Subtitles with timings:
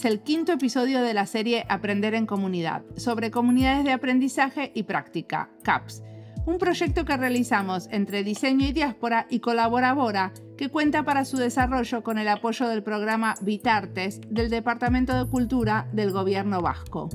[0.00, 4.84] es el quinto episodio de la serie Aprender en Comunidad, sobre comunidades de aprendizaje y
[4.84, 6.02] práctica, CAPS,
[6.46, 12.02] un proyecto que realizamos entre Diseño y Diáspora y Colaborabora, que cuenta para su desarrollo
[12.02, 17.10] con el apoyo del programa Vitartes del Departamento de Cultura del Gobierno Vasco.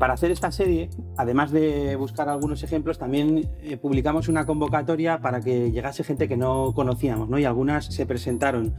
[0.00, 5.40] Para hacer esta serie, además de buscar algunos ejemplos, también eh, publicamos una convocatoria para
[5.40, 7.38] que llegase gente que no conocíamos, ¿no?
[7.38, 8.74] y algunas se presentaron.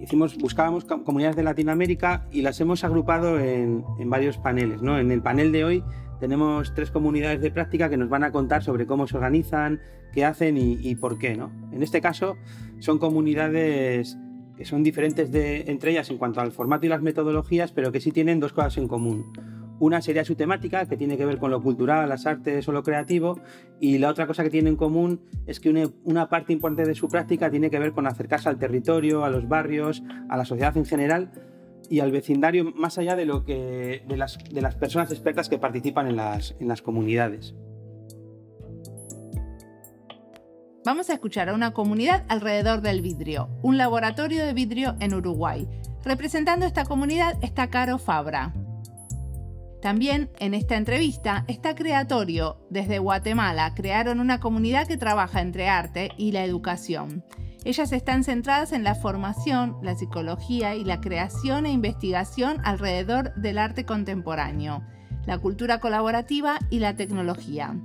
[0.00, 4.82] Hicimos, buscábamos comunidades de Latinoamérica y las hemos agrupado en, en varios paneles.
[4.82, 4.98] ¿no?
[4.98, 5.84] En el panel de hoy
[6.20, 9.80] tenemos tres comunidades de práctica que nos van a contar sobre cómo se organizan,
[10.12, 11.36] qué hacen y, por qué.
[11.36, 11.50] ¿no?
[11.72, 12.36] En este caso,
[12.78, 14.16] son comunidades
[14.56, 18.00] que son diferentes de, entre ellas en cuanto al formato y las metodologías, pero que
[18.00, 19.32] sí tienen dos cosas en común.
[19.84, 22.82] Una sería su temática, que tiene que ver con lo cultural, las artes o lo
[22.82, 23.38] creativo,
[23.80, 25.68] y la otra cosa que tiene en común es que
[26.04, 29.46] una, parte importante de su práctica tiene que ver con acercarse al territorio, a los
[29.46, 31.32] barrios, a la sociedad en general,
[31.90, 34.38] y al vecindario más allá de, lo que, de, las,
[34.76, 37.54] personas expertas que participan en las comunidades.
[40.86, 45.68] Vamos a escuchar a una comunidad alrededor del vidrio, un laboratorio de vidrio en Uruguay.
[46.06, 48.54] Representando esta comunidad está Caro Fabra.
[49.84, 52.56] También en esta entrevista está Creatorio.
[52.70, 57.22] Desde Guatemala crearon una comunidad que trabaja entre arte y la educación.
[57.66, 63.58] Ellas están centradas en la formación, la psicología y la creación e investigación alrededor del
[63.58, 64.82] arte contemporáneo,
[65.26, 67.76] la cultura colaborativa y la tecnología.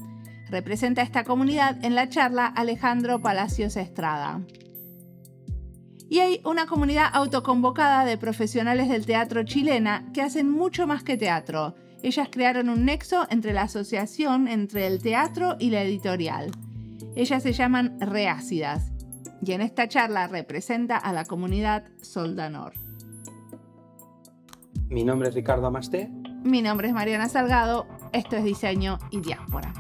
[0.50, 4.40] Representa a esta comunidad en la charla Alejandro Palacios Estrada.
[6.10, 11.18] Y hay una comunidad autoconvocada de profesionales del teatro chilena que hacen mucho más que
[11.18, 11.76] teatro.
[12.02, 16.52] Ellas crearon un nexo entre la asociación entre el teatro y la editorial.
[17.16, 18.92] Ellas se llaman Reácidas
[19.42, 22.74] y en esta charla representa a la comunidad Soldanor.
[24.90, 26.10] Mi nombre es Ricardo Amasté.
[26.44, 27.88] Mi nombre es Mariana Salgado.
[28.12, 29.74] Esto es Diseño y Diáspora.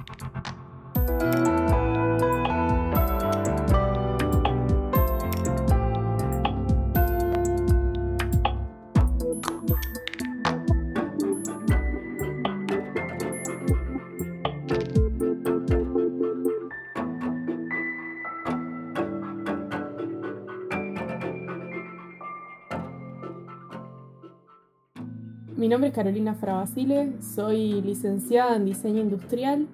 [25.69, 29.67] Mi nombre es Carolina Frabasile, soy licenciada en diseño industrial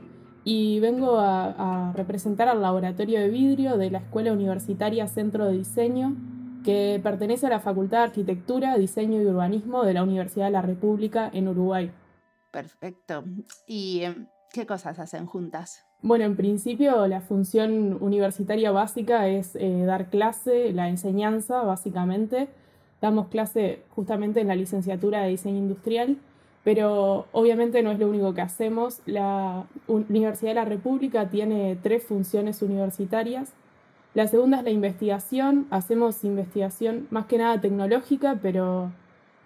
[0.43, 6.17] y vengo a, representar al laboratorio de vidrio de la Escuela Universitaria Centro de Diseño,
[6.65, 10.61] que pertenece a la Facultad de Arquitectura, Diseño y Urbanismo de la Universidad de la
[10.61, 11.89] República en Uruguay.
[12.51, 13.23] Perfecto.
[13.65, 15.85] ¿Y em, qué cosas hacen juntas?
[16.01, 22.49] Bueno, en principio la función universitaria básica es eh, dar clase, la enseñanza básicamente.
[23.01, 26.17] Damos clase justamente en la licenciatura de diseño industrial
[26.65, 28.99] pero obviamente no es lo único que hacemos.
[29.05, 33.53] La Universidad de la República tiene tres funciones universitarias.
[34.15, 35.67] La segunda es la investigación.
[35.69, 38.91] Hacemos investigación más que nada tecnológica, pero,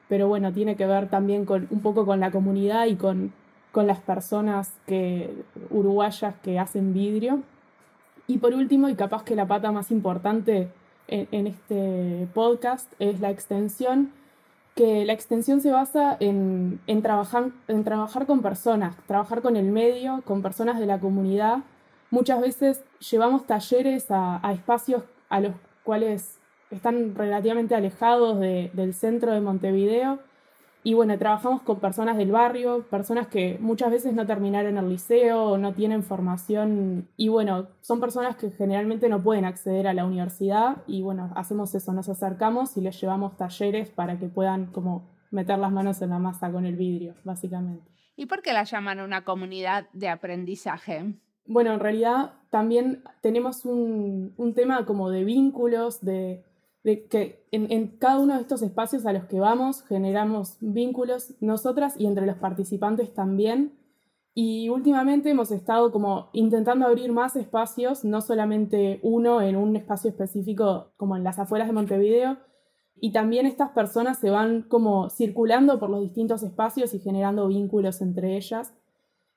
[0.07, 3.33] pero bueno, tiene que ver también con, un poco con la comunidad y con,
[3.73, 7.41] con las personas que, uruguayas que hacen vidrio.
[8.27, 10.69] Y por último, y capaz que la pata más importante
[11.09, 14.11] en, en este podcast, es la extensión
[14.79, 20.21] que la extensión se basa en, trabajar, en trabajar con personas, trabajar con el medio,
[20.23, 21.57] con personas de la comunidad.
[22.11, 25.53] Muchas veces llevamos talleres a, espacios a los
[25.83, 26.39] cuales
[26.71, 30.19] están relativamente alejados del centro de Montevideo
[30.81, 35.57] y bueno, trabajamos con personas del barrio, personas que muchas veces no terminaron el liceo
[35.57, 37.09] no tienen formación.
[37.17, 41.75] Y bueno, son personas que generalmente no pueden acceder a la universidad y bueno, hacemos
[41.75, 46.11] eso, nos acercamos y les llevamos talleres para que puedan como meter las manos en
[46.11, 47.91] la masa con el vidrio, básicamente.
[48.15, 51.13] ¿Y por qué la llaman una comunidad de aprendizaje?
[51.45, 56.45] Bueno, en realidad también tenemos un, un tema como de vínculos, de,
[56.83, 61.95] de que en, cada uno de estos espacios a los que vamos generamos vínculos nosotras
[61.97, 63.73] y entre los participantes también.
[64.33, 70.09] Y últimamente hemos estado como intentando abrir más espacios, no solamente uno en un espacio
[70.09, 72.37] específico como en las afueras de Montevideo,
[73.01, 78.01] y también estas personas se van como circulando por los distintos espacios y generando vínculos
[78.01, 78.73] entre ellas.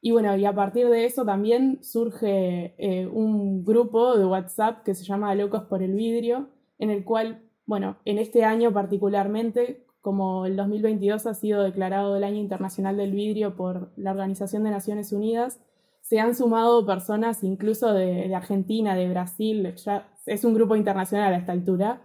[0.01, 4.95] Y bueno, y a partir de eso también surge eh, un grupo de WhatsApp que
[4.95, 6.49] se llama Locos por el Vidrio,
[6.83, 12.25] en el cual, bueno, en este año particularmente, como el 2022 ha sido declarado el
[12.25, 15.61] Año Internacional del Vidrio por la Organización de Naciones Unidas,
[16.01, 21.37] se han sumado personas incluso de, Argentina, de Brasil, ya es un grupo internacional a
[21.37, 22.03] esta altura,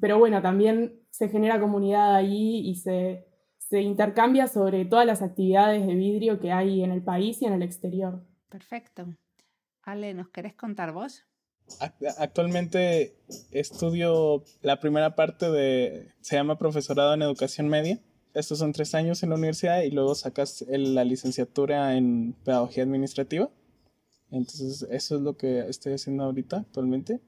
[0.00, 3.28] pero bueno, también se genera comunidad ahí y se,
[3.58, 7.52] se intercambia sobre todas las actividades de vidrio que hay en el país y en
[7.52, 8.24] el exterior.
[8.48, 9.06] Perfecto.
[9.84, 11.24] Ale, ¿nos querés contar vos?
[12.18, 13.16] Actualmente
[13.50, 18.00] estudio la primera parte de, se llama profesorado en educación media.
[18.34, 23.50] Estos son tres años en la universidad y luego sacas la licenciatura en pedagogía administrativa.
[24.30, 27.20] Entonces, eso es lo que estoy haciendo ahorita, actualmente.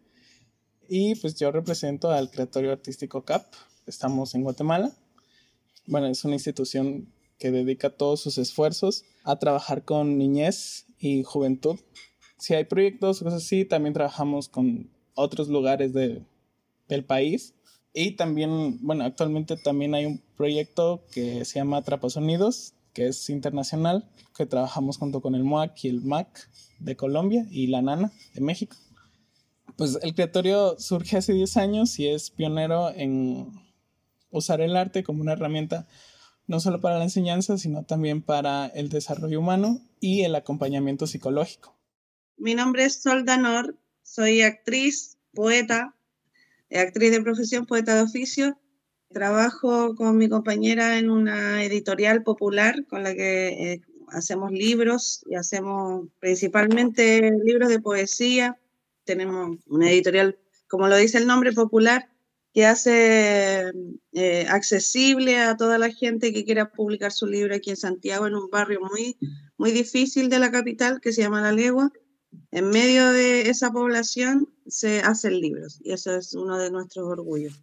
[0.89, 3.53] Y pues yo represento al Creatorio Artístico CAP.
[3.87, 4.93] Estamos en Guatemala.
[5.87, 11.79] Bueno, es una institución que dedica todos sus esfuerzos a trabajar con niñez y juventud.
[12.39, 16.23] Si hay proyectos, cosas así, también trabajamos con otros lugares de,
[16.89, 17.55] del país.
[17.93, 21.83] Y también, bueno, actualmente también hay un proyecto que se llama
[22.17, 26.49] Unidos, que es internacional, que trabajamos junto con el MOAC y el MAC
[26.79, 28.77] de Colombia y la NANA de México.
[29.77, 33.53] Pues el creatorio surge hace 10 años y es pionero en
[34.31, 35.87] usar el arte como una herramienta
[36.47, 41.78] no solo para la enseñanza, sino también para el desarrollo humano y el acompañamiento psicológico.
[42.41, 45.97] Mi nombre es Sol Danor, soy actriz, poeta,
[46.71, 48.61] actriz de profesión, poeta de oficio.
[49.11, 53.81] Trabajo con mi compañera en una editorial popular con la que eh,
[54.13, 58.57] hacemos libros y hacemos principalmente libros de poesía.
[59.03, 60.39] Tenemos una editorial,
[60.69, 62.09] como lo dice el nombre, popular,
[62.55, 63.73] que hace
[64.13, 68.37] eh, accesible a toda la gente que quiera publicar su libro aquí en Santiago, en
[68.37, 69.17] un barrio muy,
[69.57, 71.91] muy difícil de la capital que se llama La Legua.
[72.51, 77.63] En medio de esa población se hacen libros y eso es uno de nuestros orgullos.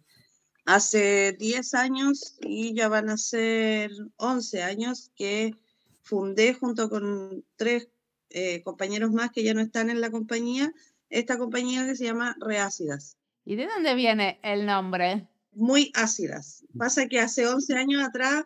[0.64, 5.54] Hace 10 años y ya van a ser 11 años que
[6.02, 7.88] fundé junto con tres
[8.30, 10.72] eh, compañeros más que ya no están en la compañía,
[11.10, 13.16] esta compañía que se llama Reácidas.
[13.44, 15.28] ¿Y de dónde viene el nombre?
[15.52, 16.64] Muy ácidas.
[16.76, 18.44] Pasa que hace 11 años atrás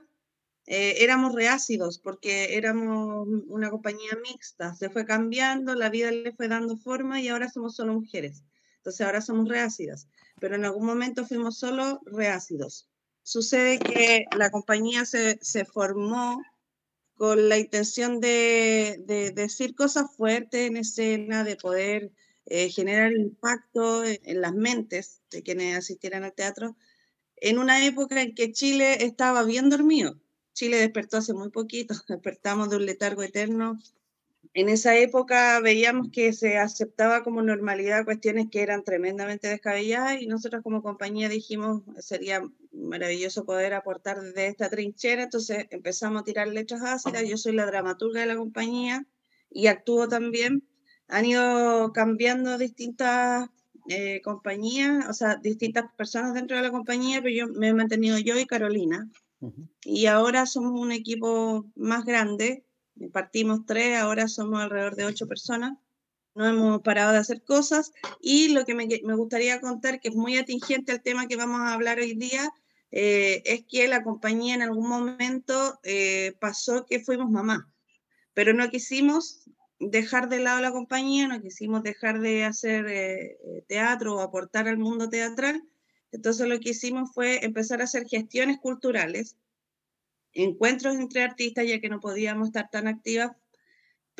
[0.67, 4.75] eh, éramos reácidos porque éramos una compañía mixta.
[4.75, 8.45] Se fue cambiando, la vida le fue dando forma y ahora somos solo mujeres.
[8.77, 10.09] Entonces ahora somos reácidas.
[10.41, 12.89] Pero en algún momento fuimos solo reácidos.
[13.23, 16.41] Sucede que la compañía se, se formó
[17.21, 19.05] con la intención de,
[19.35, 22.12] decir cosas fuertes en escena, de poder
[22.47, 26.79] eh, generar impacto en, las mentes de quienes asistieran al teatro,
[27.37, 30.19] en una época en que Chile estaba bien dormido.
[30.52, 33.79] Chile despertó hace muy poquito, despertamos de un letargo eterno.
[34.52, 40.26] En esa época veíamos que se aceptaba como normalidad cuestiones que eran tremendamente descabelladas y
[40.26, 42.43] nosotros como compañía dijimos sería
[42.73, 47.67] maravilloso poder aportar desde esta trinchera, entonces empezamos a tirar letras ácidas, yo soy la
[47.67, 49.06] dramaturga de la compañía
[49.50, 50.64] y actúo también.
[51.07, 53.49] Han ido cambiando distintas
[53.88, 58.19] eh, compañías, o sea, distintas personas dentro de la compañía, pero yo me he mantenido
[58.19, 59.09] yo y Carolina.
[59.85, 62.64] Y ahora somos un equipo más grande,
[63.12, 65.78] partimos tres, ahora somos alrededor de ocho personas
[66.35, 70.38] no hemos parado de hacer cosas y lo que me, gustaría contar, que es muy
[70.38, 72.50] atingente al tema que vamos a hablar hoy día,
[72.92, 77.73] eh, es que la compañía en algún momento eh, pasó que fuimos mamá,
[78.35, 84.16] pero no quisimos dejar de lado la compañía, no quisimos dejar de hacer eh, teatro
[84.16, 85.62] o aportar al mundo teatral,
[86.12, 89.37] entonces lo que hicimos fue empezar a hacer gestiones culturales,
[90.33, 93.33] encuentros entre artistas, ya que no podíamos estar tan activas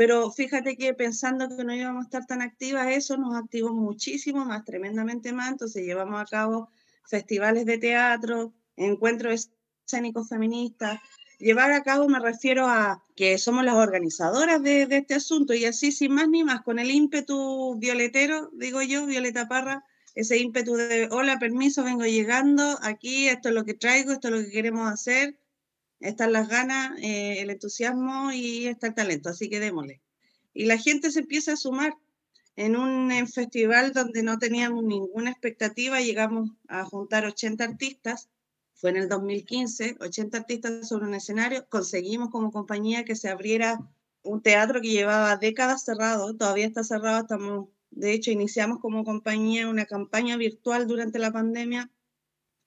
[0.00, 4.47] pero fíjate que pensando que no íbamos a estar tan activas, eso nos activó muchísimo
[4.47, 5.50] más, tremendamente más.
[5.50, 6.70] Entonces llevamos a cabo
[7.04, 9.50] festivales de teatro, encuentros
[9.85, 11.00] escénicos feministas.
[11.38, 15.66] Llevar a cabo me refiero a que somos las organizadoras de, de este asunto y
[15.66, 20.74] así sin más ni más, con el ímpetu violetero, digo yo, Violeta Parra, ese ímpetu
[20.74, 24.50] de, hola, permiso, vengo llegando, aquí esto es lo que traigo, esto es lo que
[24.50, 25.38] queremos hacer,
[26.00, 30.00] están las ganas, eh, el entusiasmo y está el talento, así que démosle.
[30.52, 31.94] Y la gente se empieza a sumar.
[32.56, 38.28] En un festival donde no teníamos ninguna expectativa, llegamos a juntar 80 artistas,
[38.74, 43.78] fue en el 2015, 80 artistas sobre un escenario, conseguimos como compañía que se abriera
[44.22, 49.68] un teatro que llevaba décadas cerrado, todavía está cerrado, estamos, de hecho, iniciamos como compañía
[49.68, 51.90] una campaña virtual durante la pandemia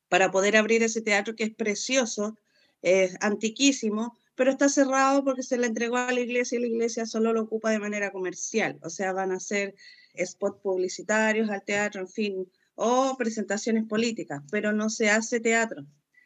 [0.10, 2.38] para poder abrir ese teatro que es precioso,
[2.82, 7.06] es antiquísimo, pero está cerrado porque se le entregó a la iglesia y la iglesia
[7.06, 9.76] solo lo ocupa de manera comercial, o sea, van a ser
[10.18, 15.86] spots publicitarios al teatro, en fin, o presentaciones políticas, pero no se hace teatro.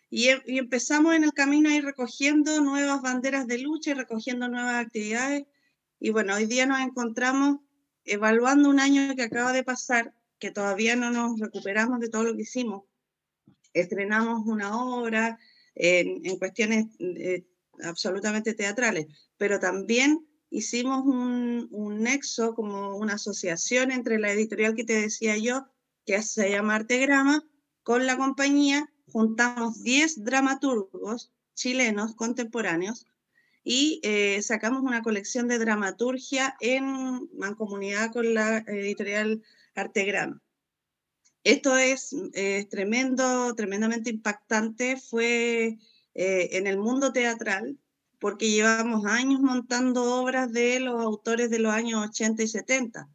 [0.09, 3.93] Y, em, y, empezamos en el camino a ir recogiendo nuevas banderas de lucha y
[3.93, 5.45] recogiendo nuevas actividades.
[5.99, 7.59] Y bueno, hoy día nos encontramos
[8.07, 12.35] evaluando un año que acaba de pasar, que todavía no nos recuperamos de todo lo
[12.35, 12.83] que hicimos,
[13.73, 15.39] estrenamos una obra
[15.75, 17.45] en, cuestiones eh,
[17.83, 24.85] absolutamente teatrales, pero también hicimos un, un, nexo, como una asociación entre la editorial que
[24.85, 25.67] te decía yo,
[26.05, 27.43] que se llama Artegrama,
[27.83, 33.05] con la compañía, juntamos 10 dramaturgos chilenos contemporáneos
[33.69, 39.43] y eh, sacamos una colección de dramaturgia en mancomunidad con la editorial
[39.75, 40.41] Artegrama.
[41.43, 42.15] Esto es
[42.69, 44.97] tremendo, tremendamente impactante.
[44.97, 45.77] Fue
[46.19, 47.77] eh, en el mundo teatral,
[48.19, 53.09] porque llevamos años montando obras de los autores de los años 80 y 70.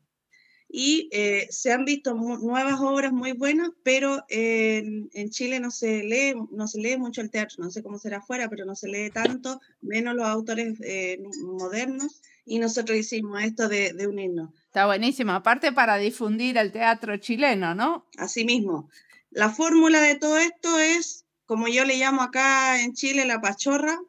[0.74, 6.34] Y eh, se han visto nuevas obras muy buenas, pero en, Chile no se, lee,
[6.50, 9.10] no se lee mucho el teatro, no sé cómo será afuera, pero no se lee
[9.10, 12.22] tanto, menos los autores eh, modernos.
[12.46, 14.48] Y nosotros hicimos esto de, de unirnos.
[14.64, 18.06] Está buenísimo, aparte para difundir el teatro chileno, ¿no?
[18.16, 18.88] Así mismo.
[19.30, 24.00] La fórmula de todo esto es, como yo le llamo acá en Chile, la pachorra,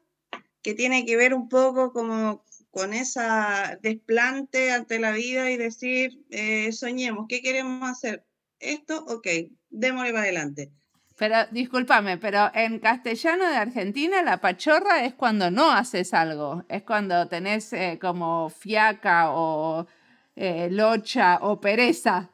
[0.62, 6.26] que tiene que ver un poco como con esa desplante ante la vida y decir,
[6.32, 8.26] eh, soñemos, ¿qué queremos hacer?
[8.60, 9.28] Esto, ok,
[9.70, 10.72] démosle para adelante.
[11.16, 16.82] Pero discúlpame, pero en castellano de Argentina la pachorra es cuando no haces algo, es
[16.82, 19.86] cuando tenés eh, como fiaca o
[20.36, 22.32] eh, locha o pereza.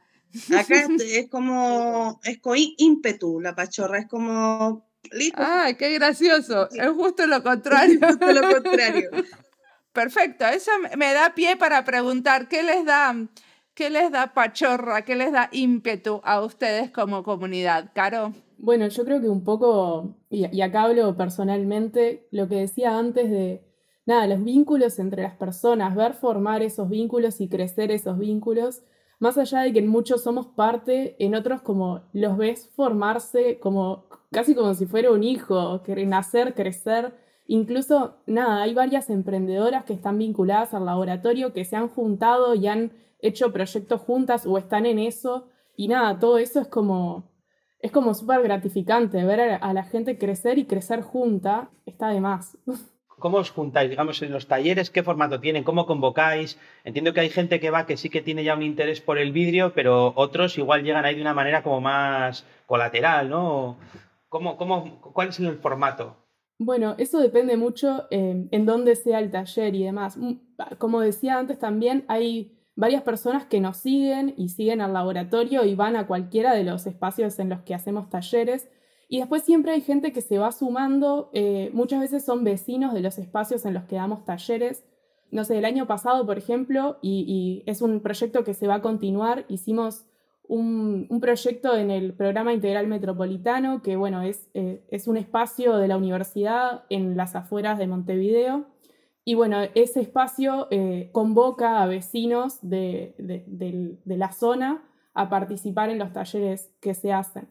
[0.58, 4.88] Acá es como, es con ímpetu la pachorra, es como...
[5.36, 6.70] ¡Ay, qué gracioso!
[6.72, 8.00] Es justo lo contrario.
[8.08, 9.10] justo lo contrario.
[9.94, 13.16] Perfecto, eso me da pie para preguntar, ¿qué les da,
[13.74, 17.92] qué les da pachorra, qué les da ímpetu a ustedes como comunidad?
[17.94, 18.34] Caro.
[18.58, 23.64] Bueno, yo creo que un poco, y acá hablo personalmente, lo que decía antes de
[24.06, 28.84] nada, los vínculos entre las personas, ver formar esos vínculos y crecer esos vínculos,
[29.20, 34.08] más allá de que en muchos somos parte, en otros como los ves formarse como
[34.32, 37.14] casi como si fuera un hijo, nacer, crecer.
[37.52, 42.68] Incluso, nada, hay varias emprendedoras que están vinculadas al laboratorio, que se han juntado y
[42.68, 42.92] han
[43.24, 45.48] hecho proyectos juntas o están en eso.
[45.76, 47.28] Y nada, todo eso es como,
[47.80, 52.56] es como súper gratificante, ver a, la gente crecer y crecer junta, está de más.
[53.18, 54.92] ¿Cómo os juntáis, digamos, en los talleres?
[54.92, 55.64] ¿Qué formato tienen?
[55.64, 56.60] ¿Cómo convocáis?
[56.84, 59.32] Entiendo que hay gente que va que sí que tiene ya un interés por el
[59.32, 63.80] vidrio, pero otros igual llegan ahí de una manera como más colateral, ¿no?
[64.28, 66.29] ¿Cómo, cómo, ¿Cuál es el formato?
[66.62, 70.18] Bueno, eso depende mucho eh, en dónde sea el taller y demás.
[70.18, 70.34] Mm,
[70.78, 75.74] como decía antes también, hay varias personas que nos siguen y siguen al laboratorio y
[75.74, 78.70] van a cualquiera de los espacios en los que hacemos talleres.
[79.08, 83.02] Y después siempre hay gente que se va sumando, eh, muchas veces son vecinos de
[83.02, 84.84] los espacios en los que damos talleres.
[85.32, 88.82] No sé, el año pasado, por ejemplo, y, es un proyecto que se va a
[88.82, 90.06] continuar, hicimos
[90.50, 95.88] un, proyecto en el programa integral metropolitano, que bueno, es, eh, es un espacio de
[95.88, 98.66] la universidad en las afueras de Montevideo.
[99.24, 106.00] Y bueno, ese espacio eh, convoca a vecinos de, de la zona a participar en
[106.00, 107.48] los talleres que se hacen.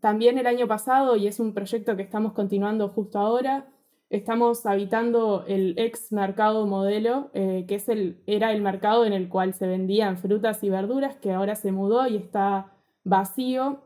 [0.00, 3.68] También el año pasado, y es un proyecto que estamos continuando justo ahora,
[4.10, 9.28] estamos habitando el ex mercado modelo, eh, que es el, era el mercado en el
[9.28, 12.72] cual se vendían frutas y verduras, que ahora se mudó y está
[13.04, 13.84] vacío.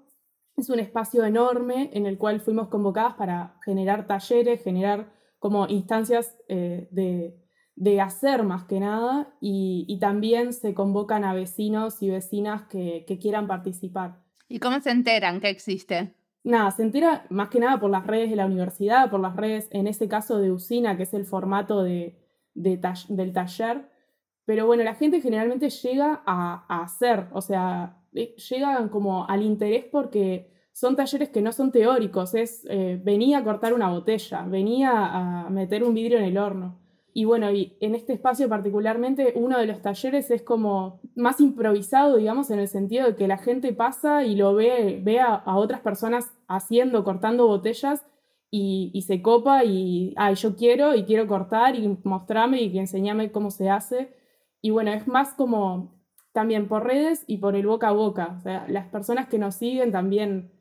[0.56, 6.36] Es un espacio enorme en el cual fuimos convocadas para generar talleres, generar como instancias
[6.48, 13.18] eh, de, hacer más que nada, y, también se convocan a vecinos y vecinas que
[13.20, 14.22] quieran participar.
[14.48, 16.14] ¿Y cómo se enteran que existe?
[16.44, 19.68] Nada, se entera más que nada por las redes de la universidad, por las redes,
[19.70, 22.18] en ese caso de Usina, que es el formato de,
[22.54, 23.88] del taller.
[24.44, 29.84] Pero bueno, la gente generalmente llega a, hacer, o sea, eh, llegan como al interés
[29.84, 35.44] porque son talleres que no son teóricos, es eh, venía a cortar una botella, venía
[35.44, 36.81] a meter un vidrio en el horno.
[37.14, 42.16] Y bueno, y en este espacio particularmente uno de los talleres es como más improvisado,
[42.16, 45.80] digamos, en el sentido de que la gente pasa y lo ve, ve a, otras
[45.80, 48.06] personas haciendo, cortando botellas
[48.50, 53.50] y, se copa y, ay, yo quiero y quiero cortar y mostrarme y enseñarme cómo
[53.50, 54.14] se hace.
[54.62, 56.02] Y bueno, es más como
[56.32, 58.36] también por redes y por el boca a boca.
[58.38, 60.52] O sea, las personas que nos siguen también,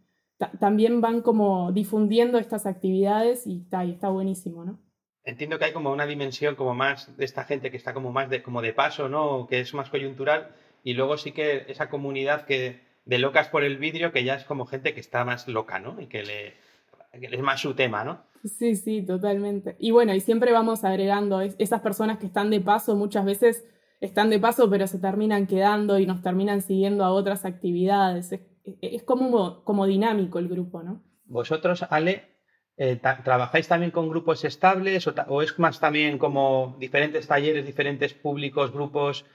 [0.60, 4.79] también van como difundiendo estas actividades y, y está buenísimo, ¿no?
[5.23, 8.29] Entiendo que hay como una dimensión como más de esta gente que está como más
[8.29, 9.47] de, como de paso, ¿no?
[9.47, 10.55] Que es más coyuntural.
[10.83, 14.43] Y luego sí que esa comunidad que de locas por el vidrio, que ya es
[14.43, 15.99] como gente que está más loca, ¿no?
[16.01, 16.53] Y que, le,
[17.13, 18.23] es más su tema, ¿no?
[18.43, 19.75] Sí, sí, totalmente.
[19.79, 23.65] Y bueno, y siempre vamos agregando esas personas que están de paso, muchas veces
[23.99, 28.31] están de paso, pero se terminan quedando y nos terminan siguiendo a otras actividades.
[28.31, 28.41] Es,
[28.81, 31.03] es como, como dinámico el grupo, ¿no?
[31.25, 32.30] Vosotros, Ale,
[32.77, 38.71] eh, ¿trabajáis también con grupos estables o, es más también como diferentes talleres, diferentes públicos,
[38.71, 39.25] grupos?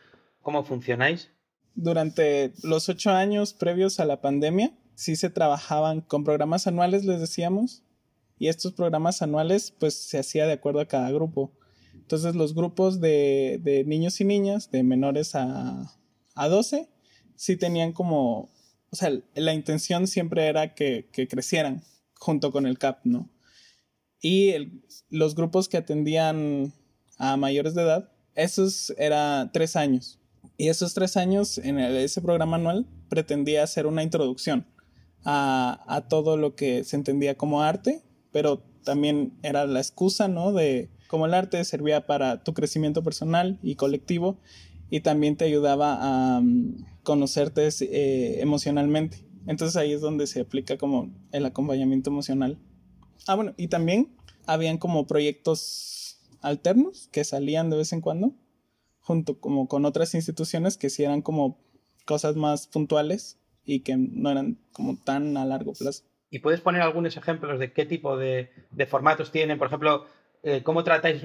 [0.43, 1.31] ¿Cómo funcionáis?
[1.75, 7.21] Durante los ocho años previos a la pandemia, sí se trabajaban con programas anuales, les
[7.21, 7.83] decíamos,
[8.39, 11.53] y estos programas anuales pues se hacía de acuerdo a cada grupo.
[11.95, 15.93] Entonces los grupos de, niños y niñas, de menores a,
[16.35, 16.89] a 12,
[17.37, 18.51] sí tenían como,
[18.91, 21.83] o sea, la intención siempre era que, crecieran
[22.19, 23.31] junto con el CAP, ¿no?
[24.21, 24.55] Y
[25.09, 26.73] los grupos que atendían
[27.19, 30.19] a mayores de edad, esos eran tres años.
[30.57, 34.67] Y esos tres años en ese programa anual pretendía hacer una introducción
[35.25, 40.53] a, todo lo que se entendía como arte, pero también era la excusa, ¿no?
[40.53, 44.39] De cómo el arte servía para tu crecimiento personal y colectivo
[44.89, 49.26] y también te ayudaba a mm, conocerte eh, emocionalmente.
[49.47, 52.59] Entonces ahí es donde se aplica como el acompañamiento emocional.
[53.27, 58.33] Ah, bueno, y también habían como proyectos alternos que salían de vez en cuando,
[59.01, 61.59] junto como con otras instituciones que sí eran como
[62.05, 66.05] cosas más puntuales y que no eran como tan a largo plazo.
[66.31, 69.59] ¿Y puedes poner algunos ejemplos de qué tipo de, de formatos tienen?
[69.59, 70.07] Por ejemplo,
[70.43, 71.23] eh, ¿cómo tratáis?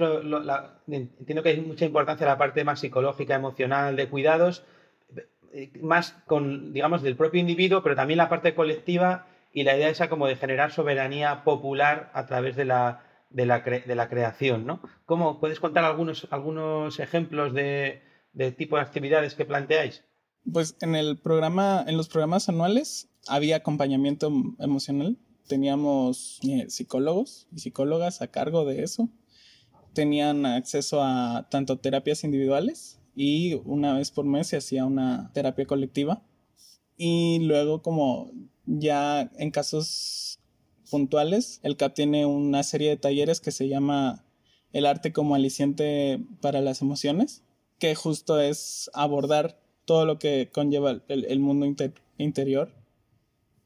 [0.88, 4.64] entiendo que hay mucha importancia la parte más psicológica, emocional, de cuidados,
[5.80, 10.08] más con, digamos, del propio individuo, pero también la parte colectiva y la idea esa
[10.08, 13.62] como de generar soberanía popular a través de la, de la,
[14.08, 14.80] creación, ¿no?
[15.04, 20.04] ¿Cómo puedes contar algunos, algunos ejemplos de, de tipo de actividades que planteáis?
[20.50, 25.18] Pues en el programa, en los programas anuales había acompañamiento emocional
[25.52, 29.10] teníamos eh, psicólogos y psicólogas a cargo de eso.
[29.92, 35.66] Tenían acceso a tanto terapias individuales y una vez por mes se hacía una terapia
[35.66, 36.22] colectiva.
[36.96, 38.30] Y luego como
[38.64, 40.40] ya en casos
[40.90, 44.24] puntuales, el CAP tiene una serie de talleres que se llama
[44.72, 47.42] El arte como aliciente para las emociones,
[47.78, 51.66] que justo es abordar todo lo que conlleva el, mundo
[52.18, 52.72] interior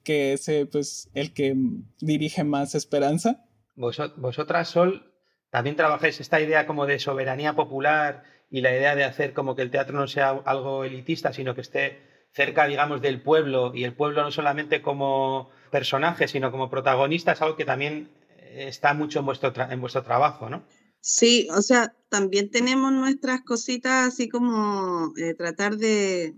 [0.07, 1.57] que es pues el que
[1.99, 3.45] dirige más esperanza.
[3.75, 5.13] vosotras, Sol,
[5.51, 9.63] también trabajáis esta idea como de soberanía popular y la idea de hacer como que
[9.63, 12.01] el teatro no sea algo elitista, sino que esté
[12.33, 17.43] cerca, digamos, del pueblo y el pueblo no solamente como personaje, sino como protagonista, es
[17.43, 18.11] algo que también
[18.57, 20.65] está mucho en vuestro, en vuestro trabajo, ¿no?
[21.01, 26.35] Sí, o sea, también tenemos nuestras cositas así como eh, tratar de,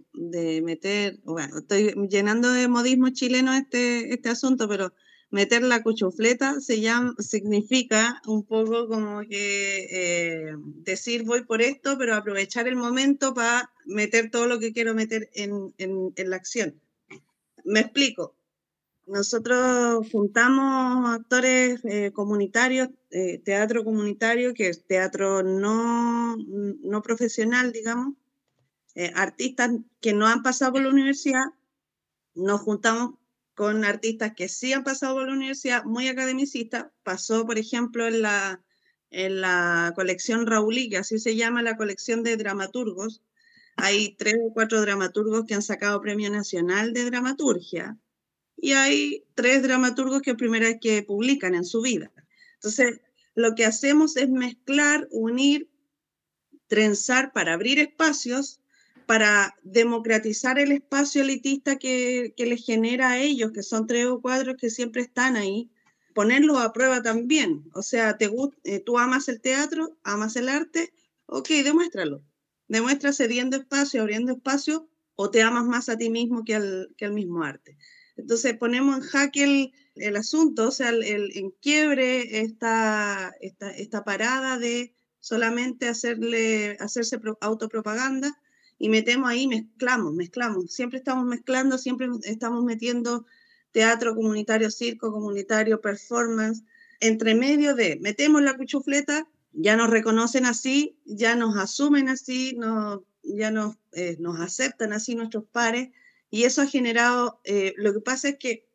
[0.62, 4.92] meter, bueno, estoy llenando de modismo chileno este, este asunto, pero
[5.30, 11.96] meter la cuchufleta se llama, significa un poco como que eh, decir voy por esto,
[11.98, 16.80] pero aprovechar el momento para meter todo lo que quiero meter en, en la acción.
[17.64, 18.38] Me explico.
[19.08, 28.16] Nosotros juntamos actores eh, comunitarios, eh, teatro comunitario, que es teatro no, no profesional, digamos,
[28.94, 29.70] eh, artistas
[30.02, 31.44] que no han pasado por la universidad,
[32.34, 33.14] nos juntamos
[33.58, 36.86] con artistas que sí han pasado por la universidad, muy academicistas.
[37.02, 38.62] Pasó, por ejemplo, en la,
[39.10, 43.20] en la colección Raulí, que así se llama la colección de dramaturgos.
[43.74, 47.98] Hay tres o cuatro dramaturgos que han sacado Premio Nacional de Dramaturgia
[48.56, 52.12] y hay tres dramaturgos que es primera vez que publican en su vida.
[52.54, 53.00] Entonces,
[53.34, 55.68] lo que hacemos es mezclar, unir,
[56.68, 58.57] trenzar para abrir espacios,
[59.08, 64.20] para democratizar el espacio elitista que, que les genera a ellos, que son tres o
[64.20, 65.70] cuatro que siempre están ahí,
[66.14, 67.64] ponerlos a prueba también.
[67.72, 68.30] O sea, te,
[68.64, 70.92] eh, tú amas el teatro, amas el arte,
[71.24, 72.22] ok, demuéstralo.
[72.68, 77.06] Demuestra cediendo espacio, abriendo espacio, o te amas más a ti mismo que al, que
[77.06, 77.78] al mismo arte.
[78.18, 84.58] Entonces ponemos en jaque el, asunto, o sea, el, en quiebre esta, esta, esta, parada
[84.58, 88.38] de solamente hacerle, hacerse autopropaganda
[88.78, 90.72] y metemos ahí, mezclamos, mezclamos.
[90.72, 93.26] Siempre estamos mezclando, siempre estamos metiendo
[93.72, 96.62] teatro comunitario, circo comunitario, performance,
[97.00, 103.04] entre medio de, metemos la cuchufleta, ya nos reconocen así, ya nos asumen así, no,
[103.22, 105.90] ya nos, eh, nos aceptan así nuestros pares
[106.30, 108.66] y eso ha generado, eh, lo que pasa es que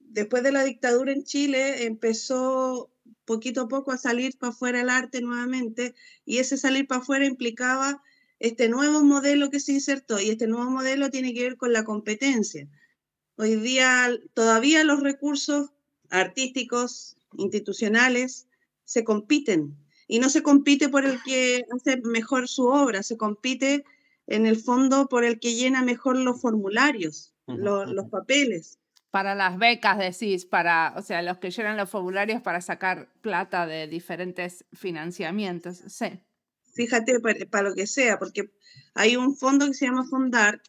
[0.00, 2.90] después de la dictadura en Chile empezó
[3.24, 7.24] poquito a poco a salir para afuera el arte nuevamente y ese salir para afuera
[7.24, 8.02] implicaba
[8.44, 11.82] este nuevo modelo que se insertó y este nuevo modelo tiene que ver con la
[11.82, 12.68] competencia.
[13.36, 15.70] Hoy día todavía los recursos
[16.10, 18.46] artísticos, institucionales,
[18.84, 19.74] se compiten
[20.06, 23.84] y no se compite por el que hace mejor su obra, se compite
[24.26, 28.78] en el fondo por el que llena mejor los formularios, los papeles.
[29.10, 33.66] Para las becas, decís, para, o sea, los que llenan los formularios para sacar plata
[33.66, 35.78] de diferentes financiamientos.
[35.86, 36.20] Sí.
[36.74, 38.50] Fíjate, para, lo que sea, porque
[38.94, 40.62] hay un fondo que se llama Fondar,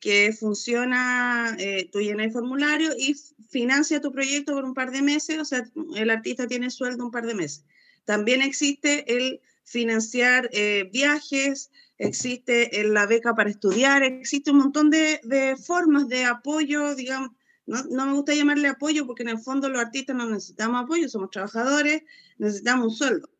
[0.00, 3.14] que funciona, eh, tú llenas el formulario y
[3.50, 7.10] financia tu proyecto por un par de meses, o sea, el artista tiene sueldo un
[7.10, 7.64] par de meses.
[8.04, 15.20] También existe el financiar eh, viajes, existe la beca para estudiar, existe un montón de,
[15.24, 17.30] de formas de apoyo, digamos,
[17.70, 21.30] no, me gusta llamarle apoyo porque en el fondo los artistas no necesitamos apoyo, somos
[21.30, 22.02] trabajadores,
[22.38, 23.30] necesitamos un sueldo.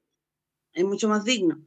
[0.72, 1.60] Es mucho más digno.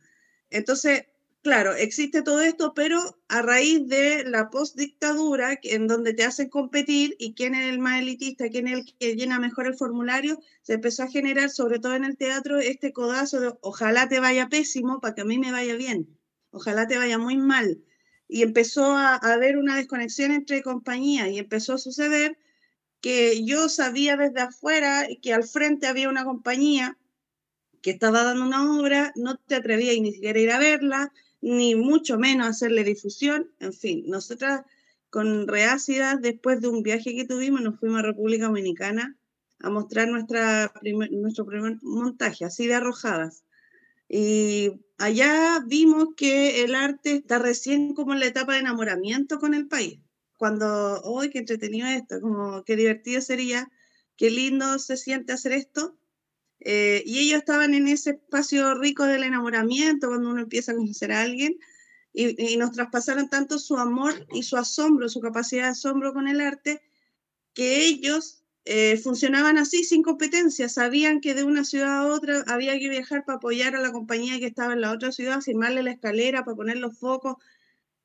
[0.54, 1.08] Entonces,
[1.42, 7.16] claro, existe todo esto, pero a raíz de la postdictadura, en donde te hacen competir
[7.18, 10.74] y quién es el más elitista, quién es el que llena mejor el formulario, se
[10.74, 15.02] empezó a generar, sobre todo en el teatro, este codazo de ojalá te vaya pésimo
[15.02, 16.08] para que a mí me vaya bien,
[16.52, 17.84] ojalá te vaya muy mal.
[18.28, 22.38] Y empezó a, haber una desconexión entre compañías y empezó a suceder
[23.02, 26.98] que yo sabía desde afuera que al frente había una compañía
[27.84, 31.76] que estaba dando una obra, no te atrevías ni siquiera a ir a verla, ni
[31.76, 33.52] mucho menos hacerle difusión.
[33.60, 34.64] En fin, nosotras
[35.12, 39.16] con Reácidas, después de un viaje que tuvimos, nos fuimos a República Dominicana
[39.60, 40.74] a mostrar nuestra
[41.12, 43.44] nuestro primer montaje, así de arrojadas.
[44.10, 49.54] Y allá vimos que el arte está recién como en la etapa de enamoramiento con
[49.54, 50.00] el país
[50.44, 52.20] cuando, ¡ay, qué entretenido esto!
[52.20, 53.72] Como, qué divertido sería,
[54.18, 55.96] qué lindo se siente hacer esto.
[56.66, 61.12] Eh, y ellos estaban en ese espacio rico del enamoramiento, cuando uno empieza a conocer
[61.12, 61.60] a alguien,
[62.14, 66.40] y, nos traspasaron tanto su amor y su asombro, su capacidad de asombro con el
[66.42, 66.82] arte,
[67.54, 70.70] que ellos eh, funcionaban así, sin competencia.
[70.70, 74.40] Sabían que de una ciudad a otra había que viajar para apoyar a la compañía
[74.40, 77.38] que estaba en la otra ciudad, firmarle la escalera para poner los focos,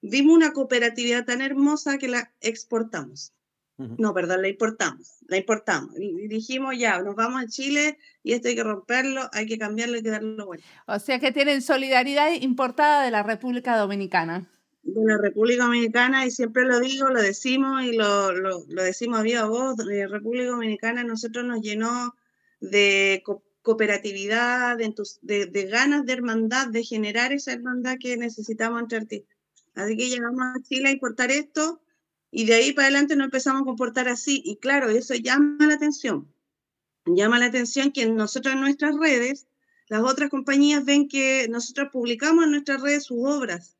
[0.03, 3.33] vimos una cooperatividad tan hermosa que la exportamos.
[3.79, 5.95] No, perdón, la importamos, la importamos.
[6.01, 9.95] Y dijimos ya, nos vamos a Chile y esto hay que romperlo, hay que cambiarlo,
[9.95, 10.65] hay que darlo bueno.
[10.89, 14.51] O sea que tienen solidaridad importada de la República Dominicana.
[14.83, 19.21] De la República Dominicana, y siempre lo digo, lo decimos y lo, lo, lo decimos
[19.21, 22.17] a viva voz, de República Dominicana nosotros nos llenó
[22.61, 23.23] de
[23.63, 29.39] cooperatividad, de, de, de ganas de hermandad, de generar esa hermandad que necesitamos entre artistas.
[29.77, 31.81] Así que llegamos a Chile a importar esto
[32.31, 34.43] y de ahí para adelante nos empezamos a comportar así.
[34.45, 36.33] Y claro, eso llama la atención.
[37.07, 39.47] Llama la atención que nosotros en nuestras redes,
[39.89, 43.79] las otras compañías ven que nosotros publicamos en nuestras redes sus obras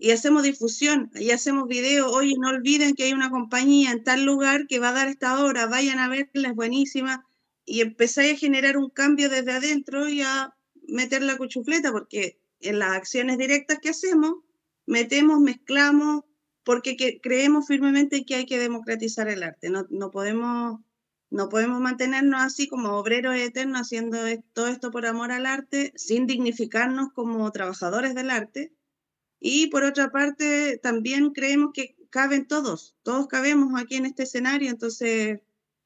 [0.00, 2.10] y hacemos difusión y hacemos videos.
[2.10, 5.44] Oye, no olviden que hay una compañía en tal lugar que va a dar esta
[5.44, 7.26] obra, vayan a verla, es buenísima.
[7.66, 10.54] Y empezáis a generar un cambio desde adentro y a
[10.88, 14.36] meter la cuchufleta, porque en las acciones directas que hacemos,
[14.86, 16.24] metemos, mezclamos,
[16.64, 19.70] porque creemos firmemente que hay que democratizar el arte.
[19.70, 20.80] No, no, podemos,
[21.30, 24.18] no podemos mantenernos así como obreros eternos haciendo
[24.52, 28.72] todo esto por amor al arte, sin dignificarnos como trabajadores del arte.
[29.40, 34.68] Y por otra parte, también creemos que caben todos, todos cabemos aquí en este escenario,
[34.68, 35.40] entonces,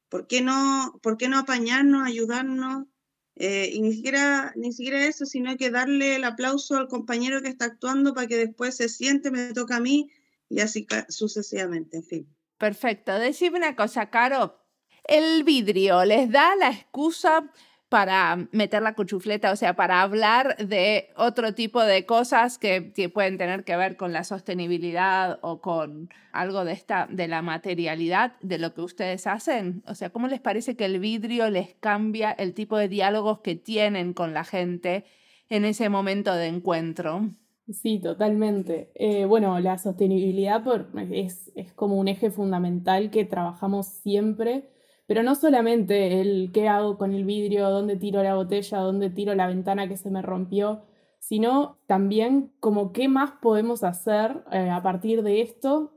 [0.09, 2.87] ¿por qué no, por qué no apañarnos, ayudarnos?
[3.35, 7.49] Eh, y ni siquiera, ni siquiera eso, sino que darle el aplauso al compañero que
[7.49, 10.09] está actuando para que después se siente, me toca a mí
[10.49, 12.35] y así sucesivamente, en fin.
[12.57, 13.17] Perfecto.
[13.19, 14.61] Decime una cosa, Caro.
[15.03, 17.51] ¿El vidrio les da la excusa
[17.89, 23.37] para meter la cuchufleta, o sea, para hablar de otro tipo de cosas que, pueden
[23.37, 28.57] tener que ver con la sostenibilidad o con algo de esta de la materialidad de
[28.57, 29.83] lo que ustedes hacen?
[29.85, 33.55] O sea, ¿cómo les parece que el vidrio les cambia el tipo de diálogos que
[33.55, 35.05] tienen con la gente
[35.49, 37.29] en ese momento de encuentro?
[37.71, 38.91] Sí, totalmente.
[38.93, 44.69] Eh, bueno, la sostenibilidad por, es, es como un eje fundamental que trabajamos siempre
[45.07, 49.35] pero no solamente el qué hago con el vidrio, dónde tiro la botella, dónde tiro
[49.35, 50.81] la ventana que se me rompió,
[51.19, 55.93] sino también como qué más podemos hacer eh, a partir de esto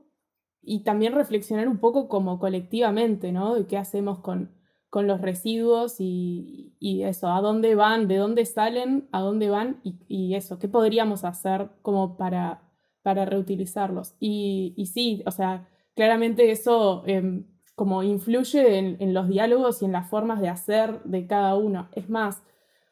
[0.61, 3.67] y también reflexionar un poco como colectivamente, ¿no?
[3.67, 4.58] Qué hacemos con,
[4.91, 9.81] con los residuos y, y, eso, a dónde van, de dónde salen, a dónde van
[9.85, 12.63] y, y eso, qué podríamos hacer como para,
[13.03, 14.15] para reutilizarlos.
[14.21, 17.03] Y, y sí, o sea, claramente eso...
[17.07, 17.45] Em,
[17.79, 21.89] como influye en, los diálogos y en las formas de hacer de cada uno.
[21.93, 22.43] Es más,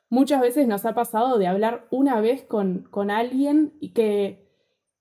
[0.08, 4.48] muchas veces nos ha pasado de hablar una vez con, con alguien y que,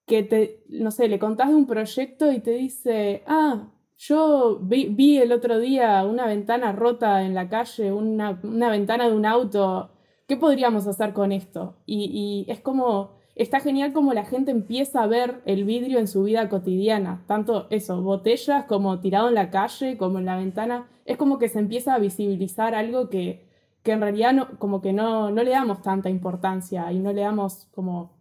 [0.08, 5.18] que te, no sé, le contás de un proyecto y te dice, ah, yo vi,
[5.18, 8.34] el otro día una ventana rota en la calle, una,
[8.70, 9.92] ventana de un auto,
[10.28, 11.78] ¿qué podríamos hacer con esto?
[11.86, 16.08] Y, y es como está genial como la gente empieza a ver el vidrio en
[16.08, 20.88] su vida cotidiana, tanto eso, botellas como tirado en la calle, como en la ventana,
[21.06, 23.48] es como que se empieza a visibilizar algo que,
[23.84, 27.22] que en realidad no, como que no, no le damos tanta importancia y no le
[27.22, 28.18] damos como,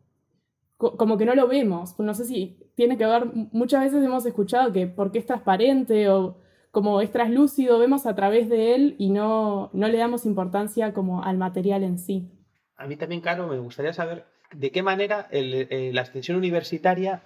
[0.77, 1.99] como que no lo vemos.
[1.99, 6.37] No sé si tiene que ver, muchas veces hemos escuchado que porque es transparente o
[6.71, 11.23] como es traslúcido, vemos a través de él y no, no le damos importancia como
[11.23, 12.29] al material en sí.
[12.77, 17.23] A mí también, Caro, me gustaría saber de qué manera eh, la extensión universitaria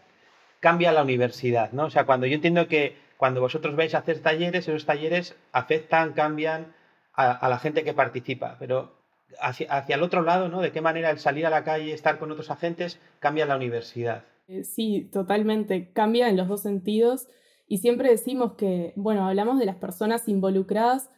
[0.60, 1.84] cambia la universidad, ¿no?
[1.86, 6.12] O sea, cuando yo entiendo que cuando vosotros vais a hacer talleres, esos talleres afectan,
[6.12, 6.74] cambian
[7.14, 8.94] a, la gente que participa, pero
[9.40, 10.60] hacia, hacia, el otro lado, ¿no?
[10.60, 14.24] De qué manera el salir a la calle, estar con otros agentes, cambia la universidad.
[14.48, 17.28] Eh, sí, totalmente, cambia en los dos sentidos
[17.66, 21.10] y siempre decimos que, bueno, hablamos de las personas involucradas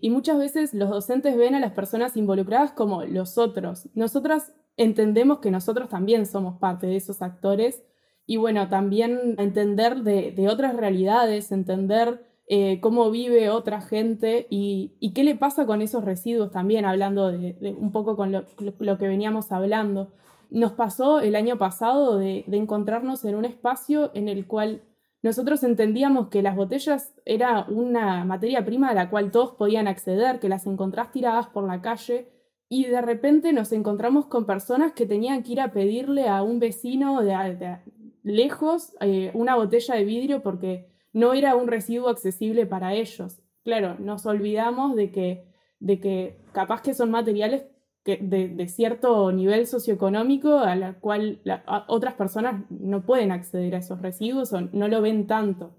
[0.00, 3.88] y muchas veces los docentes ven a las personas involucradas como los otros.
[3.94, 7.82] Nosotras entendemos que nosotros también somos parte de esos actores
[8.24, 15.24] y bueno, también entender de, otras realidades, entender eh, cómo vive otra gente y, qué
[15.24, 20.12] le pasa con esos residuos también, hablando de, un poco con lo, que veníamos hablando.
[20.50, 24.82] Nos pasó el año pasado de, encontrarnos en un espacio en el cual
[25.22, 30.38] nosotros entendíamos que las botellas era una materia prima a la cual todos podían acceder,
[30.38, 32.28] que las encontrás tiradas por la calle
[32.68, 36.58] y de repente nos encontramos con personas que tenían que ir a pedirle a un
[36.58, 37.78] vecino de,
[38.22, 43.40] lejos eh, una botella de vidrio porque no era un residuo accesible para ellos.
[43.64, 45.44] Claro, nos olvidamos de que,
[45.80, 47.66] de que capaz que son materiales
[48.06, 51.40] de, cierto nivel socioeconómico a la cual
[51.88, 55.74] otras personas no pueden acceder a esos residuos o no lo ven tanto.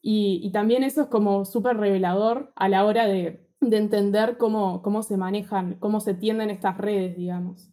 [0.00, 4.82] Y, y también eso es como súper revelador a la hora de, de entender cómo,
[4.82, 7.70] cómo se manejan, cómo se tienden estas redes, digamos.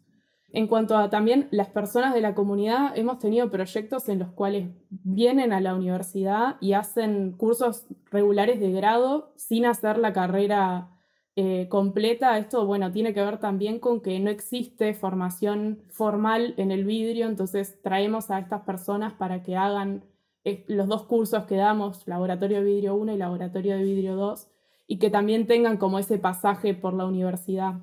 [0.52, 4.70] En cuanto a también las personas de la comunidad, hemos tenido proyectos en los cuales
[4.90, 10.95] vienen a la universidad y hacen cursos regulares de grado sin hacer la carrera
[11.38, 12.38] eh, completa.
[12.38, 17.28] Esto, bueno, tiene que ver también con que no existe formación formal en el vidrio,
[17.28, 20.06] entonces traemos a estas personas para que hagan
[20.46, 24.48] eh, los dos cursos que damos, Laboratorio de Vidrio 1 y Laboratorio de Vidrio 2,
[24.88, 27.82] y que también tengan como ese pasaje por la universidad.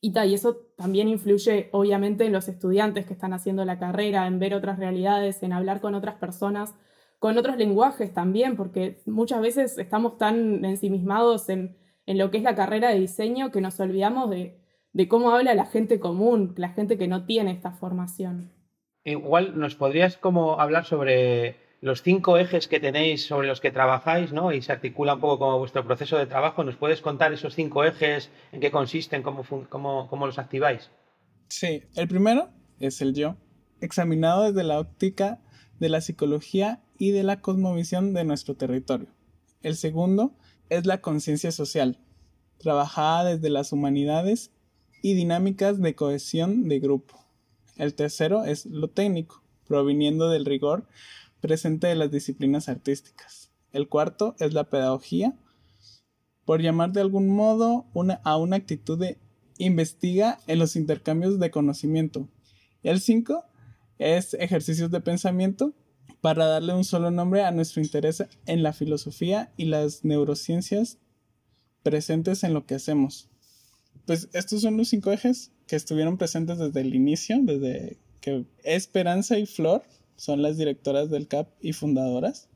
[0.00, 4.40] Y, y eso también influye obviamente en los estudiantes que están haciendo la carrera, en
[4.40, 6.74] ver otras realidades, en hablar con otras personas,
[7.20, 11.76] con otros lenguajes también, porque muchas veces estamos tan ensimismados en,
[12.06, 14.58] en lo que es la carrera de diseño que nos olvidamos de,
[14.92, 18.52] de cómo habla la gente común, la gente que no tiene esta formación.
[19.04, 24.32] Igual nos podrías como hablar sobre los cinco ejes que tenéis sobre los que trabajáis,
[24.32, 24.52] ¿no?
[24.52, 26.64] Y se articula un poco como vuestro proceso de trabajo.
[26.64, 30.90] ¿Nos puedes contar esos cinco ejes, en qué consisten, cómo, cómo, cómo los activáis?
[31.48, 32.48] Sí, el primero
[32.80, 33.36] es el yo,
[33.80, 35.40] examinado desde la óptica
[35.78, 39.08] de la psicología y de la cosmovisión de nuestro territorio.
[39.62, 40.32] El segundo
[40.68, 41.98] es la conciencia social,
[42.58, 44.50] trabajada desde las humanidades
[45.02, 47.24] y dinámicas de cohesión de grupo.
[47.76, 50.86] El tercero es lo técnico, proviniendo del rigor
[51.40, 53.50] presente de las disciplinas artísticas.
[53.72, 55.34] El cuarto es la pedagogía,
[56.44, 57.86] por llamar de algún modo
[58.24, 59.18] a una actitud de
[59.58, 62.28] investiga en los intercambios de conocimiento.
[62.82, 63.44] el cinco
[63.98, 65.74] es ejercicios de pensamiento
[66.20, 70.98] para darle un solo nombre a nuestro interés en la filosofía y las neurociencias
[71.82, 73.28] presentes en lo que hacemos.
[74.06, 79.38] Pues estos son los cinco ejes que estuvieron presentes desde el inicio, desde que Esperanza
[79.38, 79.82] y Flor
[80.16, 82.48] son las directoras del CAP y fundadoras.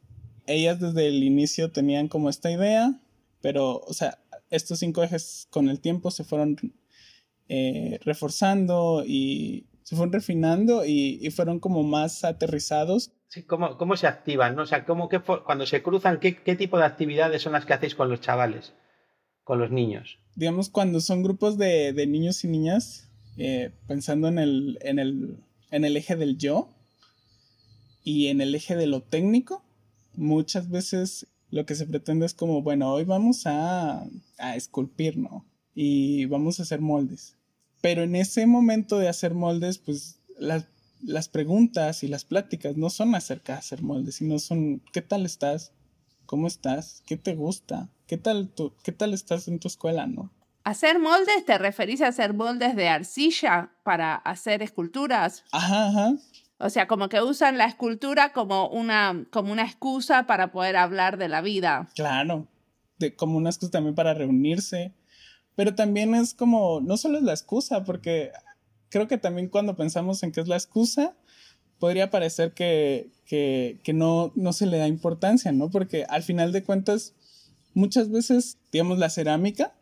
[0.46, 3.00] Ellas desde el inicio tenían como esta idea,
[3.40, 4.18] pero, o sea,
[4.50, 6.56] estos cinco ejes con el tiempo se fueron
[7.48, 13.10] eh, reforzando y se fueron refinando y, fueron como más aterrizados.
[13.26, 14.54] Sí, ¿cómo, cómo se activan?
[14.54, 14.62] ¿no?
[14.62, 17.72] O sea, ¿cómo, que cuando se cruzan, ¿qué, ¿qué tipo de actividades son las que
[17.72, 18.72] hacéis con los chavales,
[19.42, 20.20] con los niños?
[20.36, 25.42] Digamos, cuando son grupos de, de niños y niñas, eh, pensando en el, en, el,
[25.72, 26.68] en el eje del yo,
[28.04, 29.64] y en el eje de lo técnico,
[30.14, 34.04] muchas veces lo que se pretende es como, bueno, hoy vamos a,
[34.38, 35.44] a esculpir, ¿no?
[35.74, 37.39] Y vamos a hacer moldes.
[37.80, 40.66] Pero en ese momento de hacer moldes, pues las,
[41.02, 45.24] las preguntas y las pláticas no son acerca de hacer moldes, sino son, ¿qué tal
[45.24, 45.72] estás?
[46.26, 47.02] ¿Cómo estás?
[47.06, 47.88] ¿Qué te gusta?
[48.06, 50.30] ¿Qué tal, tú, qué tal estás en tu escuela, no?
[50.64, 55.44] ¿Hacer moldes te referís a hacer moldes de arcilla para hacer esculturas?
[55.52, 56.12] Ajá, ajá.
[56.58, 61.16] O sea, como que usan la escultura como una, como una excusa para poder hablar
[61.16, 61.88] de la vida.
[61.94, 62.46] Claro,
[62.98, 64.92] de, como una excusa también para reunirse.
[65.56, 68.30] Pero también es como, no solo es la excusa, porque
[68.88, 71.14] creo que también cuando pensamos en qué es la excusa,
[71.78, 75.70] podría parecer que, que, que no, no se le da importancia, ¿no?
[75.70, 77.14] Porque al final de cuentas,
[77.74, 79.74] muchas veces, digamos, la cerámica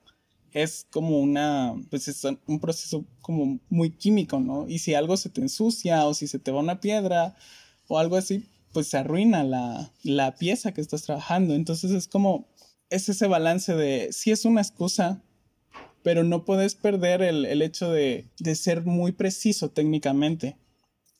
[0.52, 4.66] es como una, pues es un proceso como muy químico, ¿no?
[4.68, 7.36] Y si algo se te ensucia o si se te va una piedra
[7.88, 11.54] o algo así, pues se arruina la, la pieza que estás trabajando.
[11.54, 12.46] Entonces es como,
[12.90, 15.22] es ese balance de, sí es una excusa,
[16.02, 20.56] pero no puedes perder el, el hecho de, de ser muy preciso técnicamente.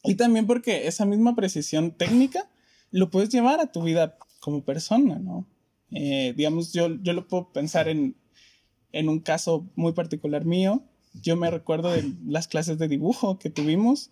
[0.04, 2.48] Y también porque esa misma precisión técnica
[2.90, 5.46] lo puedes llevar a tu vida como persona, ¿no?
[5.90, 8.16] Eh, digamos, yo, yo lo puedo pensar en,
[8.92, 10.84] en un caso muy particular mío.
[11.14, 14.10] Yo me recuerdo de las clases de dibujo que tuvimos.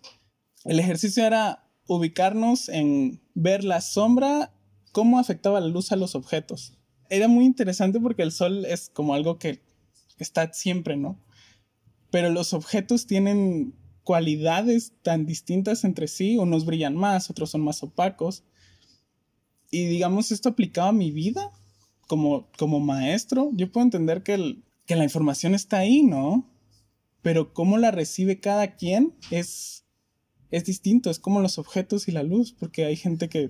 [0.65, 4.53] El ejercicio era ubicarnos en ver la sombra,
[4.91, 6.73] cómo afectaba la luz a los objetos.
[7.09, 9.61] Era muy interesante porque el sol es como algo que
[10.23, 11.19] está siempre, ¿no?
[12.11, 17.83] Pero los objetos tienen cualidades tan distintas entre sí, unos brillan más, otros son más
[17.83, 18.43] opacos.
[19.69, 21.51] Y digamos, esto aplicado a mi vida
[22.07, 26.49] como, como maestro, yo puedo entender que, que la información está ahí, ¿no?
[27.21, 29.83] Pero cómo la recibe cada quien es,
[30.51, 33.49] es distinto, es como los objetos y la luz, porque hay gente que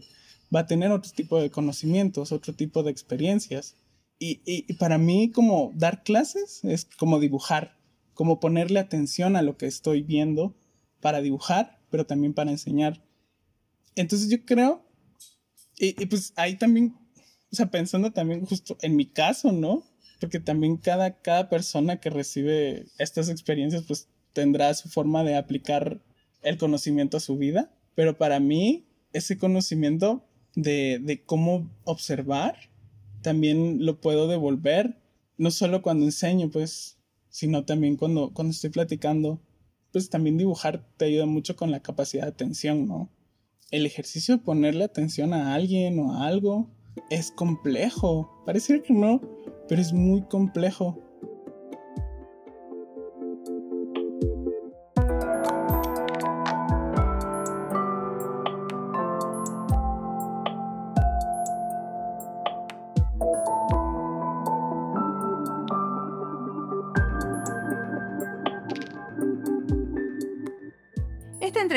[0.54, 3.76] va a tener otro tipo de conocimientos, otro tipo de experiencias.
[4.20, 7.78] Y, para mí como dar clases es como dibujar,
[8.14, 10.56] como ponerle atención a lo que estoy viendo
[11.02, 13.04] para dibujar, pero también para enseñar.
[13.96, 14.84] Entonces yo creo,
[15.78, 16.96] y, pues ahí también
[17.52, 19.84] o sea, pensando también justo en mi caso, ¿no?
[20.20, 26.02] Porque también cada, cada persona que recibe estas experiencias, pues tendrá su forma de aplicar
[26.42, 27.72] el conocimiento a su vida.
[27.96, 32.58] Pero para mí, ese conocimiento de cómo observar,
[33.28, 35.02] también lo puedo devolver,
[35.38, 39.42] no solo cuando enseño, pues, sino también cuando, cuando estoy platicando.
[39.92, 43.10] Pues también dibujar te ayuda mucho con la capacidad de atención, ¿no?
[43.70, 46.70] El ejercicio de ponerle atención a alguien o a algo
[47.10, 48.32] es complejo.
[48.46, 49.22] Parece que no,
[49.68, 50.98] pero es muy complejo.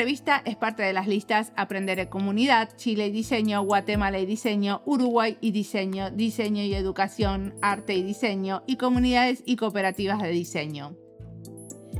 [0.01, 4.81] Entrevista es parte de las listas Aprender en Comunidad, Chile y Diseño, Guatemala y Diseño,
[4.87, 10.97] Uruguay y Diseño, Diseño y Educación, Arte y Diseño y Comunidades y Cooperativas de Diseño.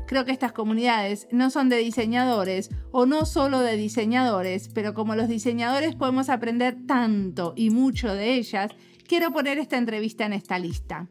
[0.08, 5.16] Creo que estas comunidades no son de diseñadores o no solo de diseñadores, pero como
[5.16, 8.72] los diseñadores podemos aprender tanto y mucho de ellas,
[9.08, 11.08] quiero poner esta entrevista en esta lista.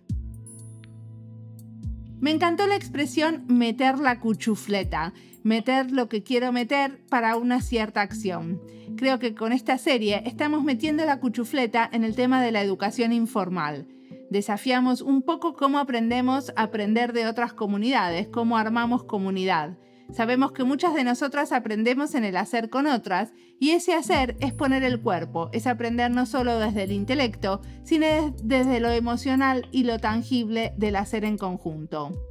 [2.21, 8.01] Me encantó la expresión meter la cuchufleta, meter lo que quiero meter para una cierta
[8.01, 8.61] acción.
[8.97, 13.13] Creo que con esta serie estamos metiendo la cuchufleta en el tema de la educación
[13.13, 13.87] informal.
[14.31, 19.77] Desafiamos un poco cómo aprendemos a aprender de otras comunidades, cómo armamos comunidad.
[20.13, 24.53] Sabemos que muchas de nosotras aprendemos en el hacer con otras y ese hacer es
[24.53, 29.85] poner el cuerpo, es aprender no solo desde el intelecto, sino desde lo emocional y
[29.85, 32.30] lo tangible del hacer en conjunto.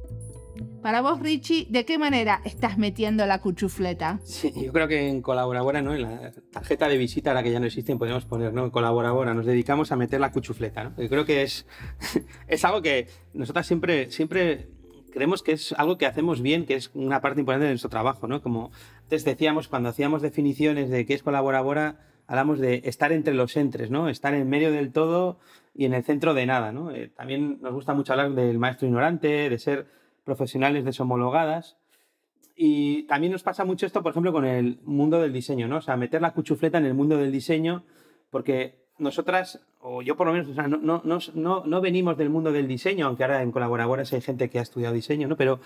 [0.82, 4.18] Para vos, Richie, ¿de qué manera estás metiendo la cuchufleta?
[4.24, 5.94] Sí, yo creo que en Colaborabora, ¿no?
[5.94, 8.64] En la tarjeta de visita, ahora que ya no existen, podemos poner, ¿no?
[8.64, 10.94] En Colaborabora nos dedicamos a meter la cuchufleta, ¿no?
[10.96, 11.66] Yo creo que es,
[12.48, 14.68] es algo que nosotras siempre, siempre
[15.10, 18.26] creemos que es algo que hacemos bien, que es una parte importante de nuestro trabajo,
[18.26, 18.40] ¿no?
[18.42, 18.70] Como
[19.02, 23.90] antes decíamos, cuando hacíamos definiciones de qué es colaborabora, hablamos de estar entre los entres,
[23.90, 24.08] ¿no?
[24.08, 25.40] Estar en medio del todo
[25.74, 26.90] y en el centro de nada, ¿no?
[26.90, 31.76] Eh, también nos gusta mucho hablar del maestro ignorante, de ser profesionales deshomologadas.
[32.56, 35.78] Y también nos pasa mucho esto, por ejemplo, con el mundo del diseño, ¿no?
[35.78, 37.84] O sea, meter la cuchufleta en el mundo del diseño,
[38.30, 41.02] porque nosotras, o yo por lo menos, o sea, no, no,
[41.34, 44.62] no, no, venimos del mundo del diseño, aunque ahora en colaboradores hay gente que ha
[44.62, 45.36] estudiado diseño, ¿no?
[45.36, 45.60] Pero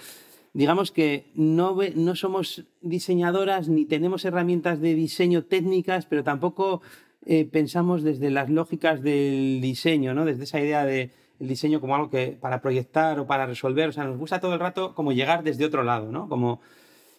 [0.53, 6.81] digamos que no, no somos diseñadoras ni tenemos herramientas de diseño técnicas, pero tampoco
[7.27, 10.25] eh, pensamos desde las lógicas del diseño, ¿no?
[10.25, 13.93] Desde esa idea de el diseño como algo que para proyectar o para resolver, o
[13.93, 16.29] sea, nos gusta todo el rato como llegar desde otro lado, ¿no?
[16.29, 16.61] Como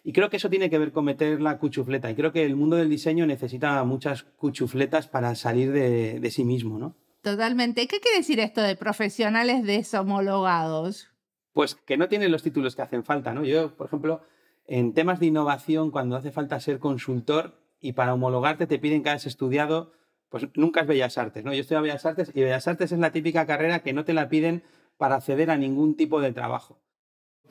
[0.08, 2.12] y creo que eso tiene que ver con meter la cuchufleta.
[2.12, 6.46] Y creo que el mundo del diseño necesita muchas cuchufletas para salir de, de sí
[6.46, 6.96] mismo, ¿no?
[7.24, 7.88] Totalmente.
[7.88, 11.10] ¿Qué quiere decir esto de profesionales deshomologados?
[11.54, 13.46] Pues que no tienen los títulos que hacen falta, ¿no?
[13.46, 14.22] Yo, por ejemplo,
[14.68, 19.10] en temas de innovación, cuando hace falta ser consultor y para homologarte te piden que
[19.10, 19.92] hayas estudiado,
[20.30, 21.54] pues nunca es Bellas Artes, ¿no?
[21.54, 24.14] Yo estoy a Bellas Artes y Bellas Artes es la típica carrera que no te
[24.14, 24.64] la piden
[24.98, 26.80] para acceder a ningún tipo de trabajo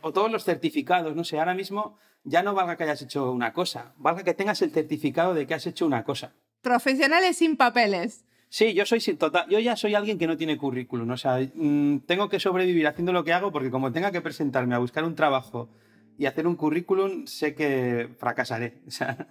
[0.05, 3.55] o todos los certificados, no sé, ahora mismo ya no valga que hayas hecho una
[3.55, 6.35] cosa, valga que tengas el certificado de que has hecho una cosa.
[6.61, 8.27] Profesionales sin papeles.
[8.51, 12.01] Sí, yo soy total, yo ya soy alguien que no tiene currículum, o sea, mm,
[12.01, 15.15] tengo que sobrevivir haciendo lo que hago porque como tenga que presentarme a buscar un
[15.15, 15.71] trabajo
[16.19, 18.83] y hacer un currículum, sé que fracasaré.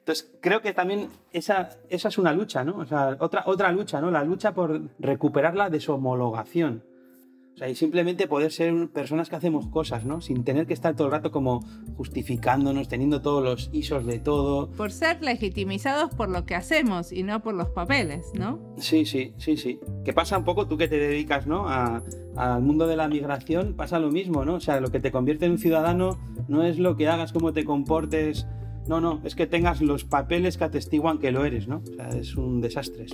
[0.00, 2.78] entonces, creo que también esa, esa es una lucha, ¿no?
[2.78, 4.10] O sea, otra, otra lucha, ¿no?
[4.10, 6.82] La lucha por recuperar la deshomologación.
[7.54, 10.20] O sea, y simplemente poder ser personas que hacemos cosas, ¿no?
[10.20, 11.60] Sin tener que estar todo el rato como
[11.96, 14.70] justificándonos, teniendo todos los isos de todo.
[14.70, 18.60] Por ser legitimizados por lo que hacemos y no por los papeles, ¿no?
[18.76, 19.80] Sí, sí, sí, sí.
[20.04, 21.66] Que pasa un poco, tú que te dedicas, ¿no?
[21.68, 24.54] al mundo de la migración, pasa lo mismo, ¿no?
[24.54, 27.52] O sea, lo que te convierte en un ciudadano no es lo que hagas, cómo
[27.52, 28.46] te comportes.
[28.88, 31.82] No, no, es que tengas los papeles que atestiguan que lo eres, ¿no?
[31.86, 33.06] O sea, es un desastre.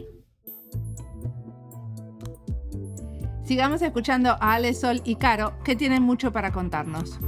[3.45, 7.19] Sigamos escuchando a Ale, Sol y Caro, que tienen mucho para contarnos.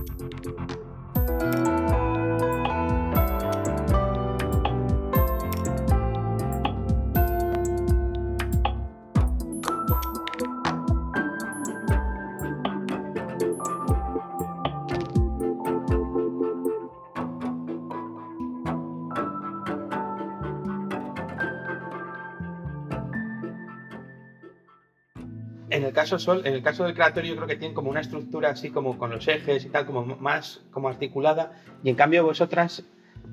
[25.97, 28.71] Caso Sol, en el caso del creatorio yo creo que tienen como una estructura así
[28.71, 32.85] como con los ejes y tal, como más como articulada, y en cambio vosotras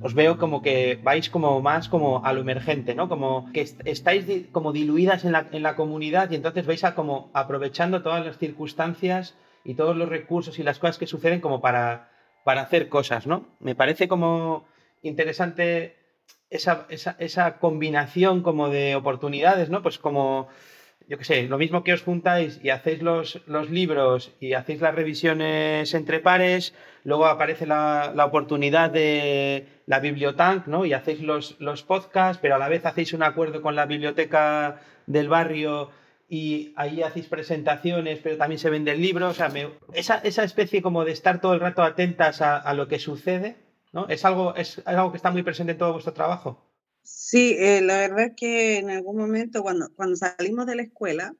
[0.01, 3.09] os veo como que vais como más como a lo emergente, ¿no?
[3.09, 7.29] Como que estáis como diluidas en la, en la comunidad y entonces vais a como
[7.33, 9.35] aprovechando todas las circunstancias
[9.65, 12.11] y todos los recursos y las cosas que suceden como para,
[12.45, 13.45] para hacer cosas, ¿no?
[13.59, 14.65] Me parece como
[15.01, 15.97] interesante
[16.49, 19.81] esa, esa, esa combinación como de oportunidades, ¿no?
[19.81, 20.47] Pues como
[21.07, 24.81] yo qué sé, lo mismo que os juntáis y hacéis los, los, libros y hacéis
[24.81, 26.73] las revisiones entre pares,
[27.03, 30.85] luego aparece la, la oportunidad de la bibliotank, ¿no?
[30.85, 34.81] Y hacéis los, los podcasts, pero a la vez hacéis un acuerdo con la biblioteca
[35.05, 35.91] del barrio
[36.29, 39.29] y ahí hacéis presentaciones, pero también se vende el libro.
[39.29, 39.51] O sea,
[39.93, 43.57] esa, esa, especie como de estar todo el rato atentas a, a lo que sucede,
[43.91, 44.07] ¿no?
[44.07, 46.72] Es algo, es algo que está muy presente en todo vuestro trabajo.
[47.03, 51.35] Sí, eh, la verdad es que en algún momento cuando, cuando salimos de la escuela,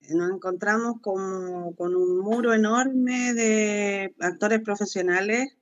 [0.00, 5.56] eh, nos encontramos con, con un muro enorme de actores profesionales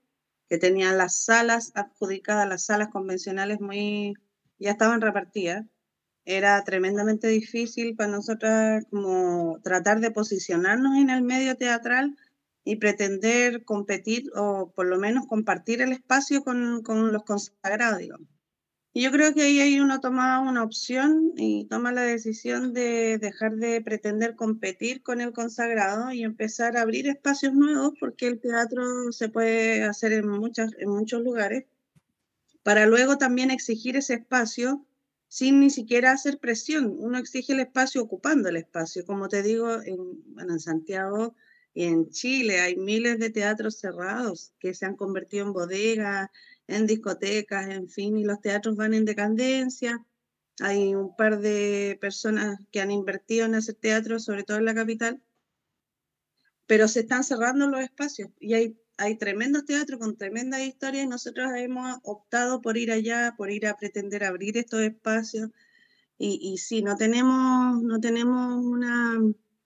[0.48, 4.14] que tenían las salas adjudicadas, las salas convencionales muy,
[4.58, 5.66] ya estaban repartidas.
[6.26, 12.16] Era tremendamente difícil para nosotras como tratar de posicionarnos en el medio teatral
[12.64, 18.28] y pretender competir o por lo menos compartir el espacio con, con los consagrados, digamos.
[18.94, 23.16] Y yo creo que ahí hay uno toma una opción y toma la decisión de
[23.16, 28.38] dejar de pretender competir con el consagrado y empezar a abrir espacios nuevos, porque el
[28.38, 31.64] teatro se puede hacer en, muchas, en muchos lugares,
[32.62, 34.84] para luego también exigir ese espacio
[35.26, 36.94] sin ni siquiera hacer presión.
[36.98, 39.06] Uno exige el espacio ocupando el espacio.
[39.06, 41.34] Como te digo, en, en Santiago
[41.72, 46.28] y en Chile hay miles de teatros cerrados que se han convertido en bodegas
[46.72, 50.04] en discotecas, en fin, y los teatros van en decadencia.
[50.60, 54.74] Hay un par de personas que han invertido en hacer teatro, sobre todo en la
[54.74, 55.22] capital,
[56.66, 61.08] pero se están cerrando los espacios y hay, hay tremendos teatros con tremendas historias y
[61.08, 65.50] nosotros hemos optado por ir allá, por ir a pretender abrir estos espacios.
[66.18, 69.18] Y, y sí, no tenemos, no tenemos una,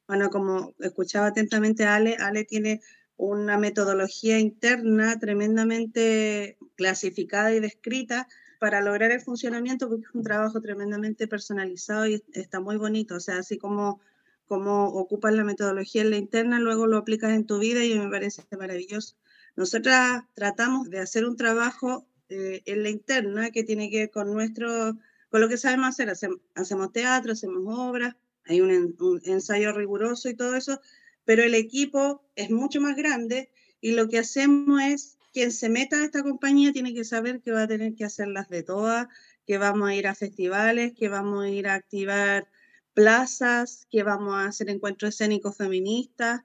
[0.08, 2.80] bueno, como escuchaba atentamente Ale, Ale tiene
[3.16, 10.60] una metodología interna tremendamente clasificada y descrita para lograr el funcionamiento, porque es un trabajo
[10.60, 13.16] tremendamente personalizado y está muy bonito.
[13.16, 14.00] O sea, así como,
[14.46, 18.08] como ocupas la metodología en la interna, luego lo aplicas en tu vida y me
[18.08, 19.16] parece maravilloso.
[19.56, 24.32] Nosotras tratamos de hacer un trabajo eh, en la interna que tiene que ver con
[24.32, 24.98] nuestro,
[25.30, 26.10] con lo que sabemos hacer.
[26.10, 28.14] Hacemos, teatro, hacemos obras,
[28.44, 30.80] hay un, un ensayo riguroso y todo eso,
[31.24, 33.50] pero el equipo es mucho más grande
[33.80, 37.50] y lo que hacemos es, quien se meta a esta compañía tiene que saber que
[37.50, 39.06] va a tener que hacerlas de todas,
[39.46, 42.48] que vamos a ir a festivales, que vamos a ir a activar
[42.94, 46.40] plazas, que vamos a hacer encuentros escénicos feministas,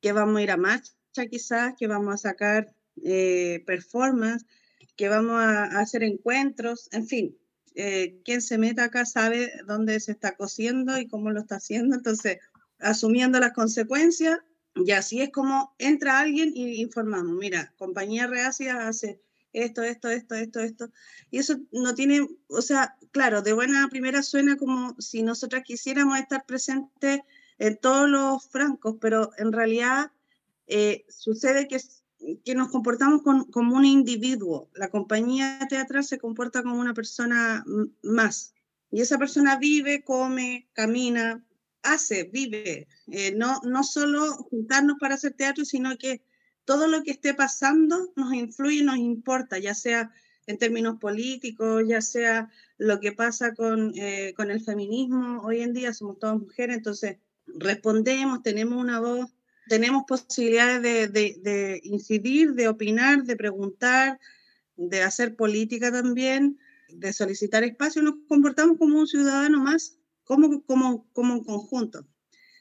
[0.00, 0.90] que vamos a ir a marcha
[1.30, 2.74] quizás, que vamos a sacar
[3.04, 4.44] eh, performance,
[4.96, 7.38] que vamos a, hacer encuentros, en fin,
[7.76, 11.94] eh, quien se meta acá sabe dónde se está cosiendo y cómo lo está haciendo,
[11.94, 12.38] entonces
[12.80, 14.40] asumiendo las consecuencias,
[14.74, 19.20] y así es como entra alguien y informamos, mira, compañía reacia hace
[19.52, 20.90] esto, esto, esto, esto, esto,
[21.30, 26.18] y eso no tiene, o sea, claro, de buena primera suena como si nosotras quisiéramos
[26.18, 27.20] estar presentes
[27.58, 30.10] en todos los francos, pero en realidad
[30.66, 31.78] eh, sucede que
[32.44, 34.70] que nos comportamos como un individuo.
[34.74, 37.64] La compañía teatral se comporta como una persona
[38.02, 38.54] más.
[38.90, 41.42] Y esa persona vive, come, camina,
[41.82, 42.88] hace, vive.
[43.10, 46.22] Eh, no, no solo juntarnos para hacer teatro, sino que
[46.64, 50.12] todo lo que esté pasando nos influye, nos importa, ya sea
[50.46, 55.40] en términos políticos, ya sea lo que pasa con, eh, con el feminismo.
[55.42, 59.30] Hoy en día somos todas mujeres, entonces respondemos, tenemos una voz
[59.68, 64.18] tenemos posibilidades de, incidir, de opinar, de preguntar,
[64.76, 66.58] de hacer política también,
[66.88, 69.96] de solicitar espacio, nos comportamos como un ciudadano más,
[70.32, 72.06] como, como, como un conjunto.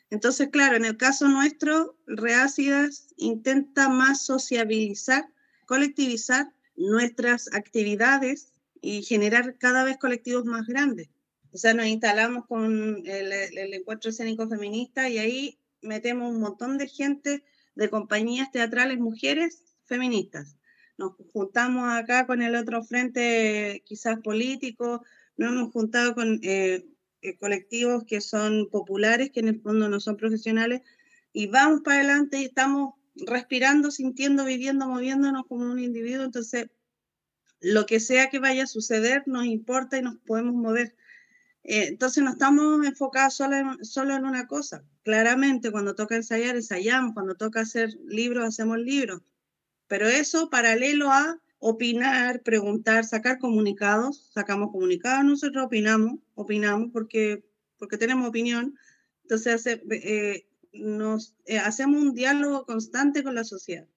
[0.09, 5.25] Entonces, claro, en el caso nuestro, Reácidas intenta más sociabilizar,
[5.65, 11.09] colectivizar nuestras actividades y generar cada vez colectivos más grandes.
[11.53, 16.77] O sea, nos instalamos con el, el encuentro escénico feminista y ahí metemos un montón
[16.77, 17.43] de gente
[17.75, 20.57] de compañías teatrales, mujeres feministas.
[20.97, 25.03] Nos juntamos acá con el otro frente, quizás político,
[25.37, 26.85] nos hemos juntado con eh,
[27.21, 30.81] eh, colectivos que son populares, que en el fondo no son profesionales,
[31.33, 36.23] y vamos para adelante y estamos respirando, sintiendo, viviendo, moviéndonos como un individuo.
[36.25, 36.69] Entonces,
[37.59, 40.95] lo que sea que vaya a suceder nos importa y nos podemos mover.
[41.63, 44.83] Eh, entonces no estamos enfocados solo en, solo en una cosa.
[45.03, 49.21] Claramente cuando toca ensayar, ensayamos, cuando toca hacer libros, hacemos libros.
[49.87, 57.45] Pero eso paralelo a opinar, preguntar, sacar comunicados, sacamos comunicados, nosotros opinamos, opinamos porque,
[57.77, 58.75] porque tenemos opinión.
[59.21, 63.87] Entonces eh, nos, eh, hacemos un diálogo constante con la sociedad.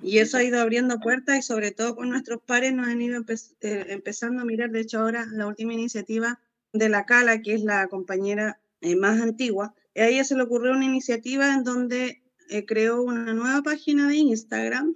[0.00, 3.20] Y eso ha ido abriendo puertas y sobre todo con nuestros pares nos han ido
[3.60, 4.70] empezando a mirar.
[4.70, 6.40] De hecho, ahora la última iniciativa
[6.72, 10.70] de la Cala, que es la compañera eh, más antigua, a ella se le ocurrió
[10.70, 14.94] una iniciativa en donde eh, creó una nueva página de Instagram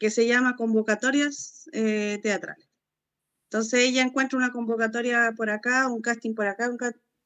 [0.00, 2.68] que se llama Convocatorias eh, Teatrales.
[3.44, 6.70] Entonces ella encuentra una convocatoria por acá, un casting por acá,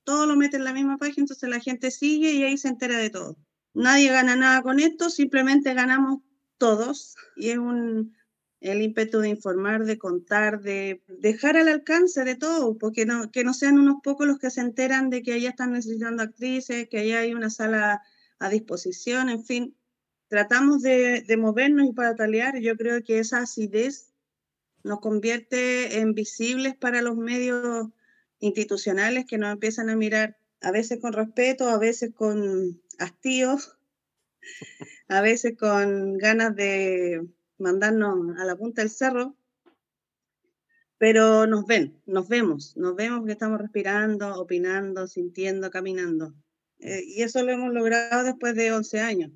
[0.02, 2.98] todo lo mete en la misma página, entonces la gente sigue y ahí se entera
[2.98, 3.38] de todo.
[3.74, 6.20] Nadie gana nada con esto, simplemente ganamos
[6.58, 8.12] todos y es un,
[8.60, 13.44] el ímpetu de informar, de contar, de dejar al alcance de todo, porque no, que
[13.44, 16.98] no sean unos pocos los que se enteran de que allá están necesitando actrices, que
[16.98, 18.02] allá hay una sala
[18.40, 19.76] a disposición, en fin,
[20.28, 22.58] tratamos de, de movernos y para talear.
[22.60, 24.12] Yo creo que esa acidez
[24.82, 27.88] nos convierte en visibles para los medios
[28.38, 33.58] institucionales que nos empiezan a mirar a veces con respeto, a veces con hastío,
[35.08, 37.26] a veces con ganas de
[37.58, 39.36] mandarnos a la punta del cerro,
[40.98, 46.34] pero nos ven, nos vemos, nos vemos que estamos respirando, opinando, sintiendo, caminando.
[46.78, 49.32] Eh, y eso lo hemos logrado después de 11 años.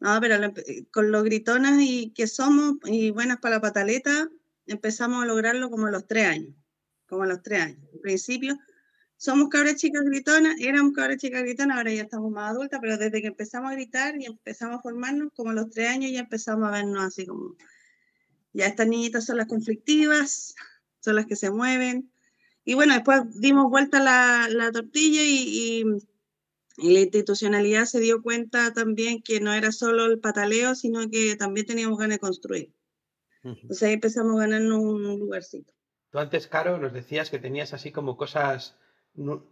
[0.00, 4.28] No, pero eh, con los gritonas y que somos y buenas para la pataleta,
[4.66, 6.54] empezamos a lograrlo como a los 3 años,
[7.06, 7.78] como a los 3 años.
[7.92, 8.56] En principio,
[9.16, 13.20] somos cabras chicas gritonas, éramos cabras chicas gritonas, ahora ya estamos más adultas, pero desde
[13.20, 16.68] que empezamos a gritar y empezamos a formarnos, como a los tres años ya empezamos
[16.68, 17.56] a vernos así como,
[18.52, 20.54] ya estas niñitas son las conflictivas,
[21.00, 22.12] son las que se mueven.
[22.64, 25.84] Y bueno, después dimos vuelta la, la tortilla y,
[26.78, 31.66] la institucionalidad se dio cuenta también que no era solo el pataleo, sino que también
[31.66, 32.74] teníamos ganas de construir.
[33.42, 35.72] Entonces ahí empezamos a ganarnos un lugarcito.
[36.10, 38.76] Tú antes, Caro, nos decías que tenías así como cosas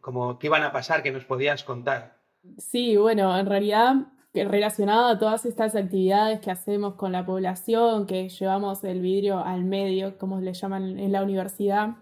[0.00, 2.20] como qué iban a pasar, que nos podías contar.
[2.58, 4.06] Sí, bueno, en realidad
[4.44, 9.64] relacionado a todas estas actividades que hacemos con la población, que llevamos el vidrio al
[9.64, 11.96] medio, como le llaman en la universidad,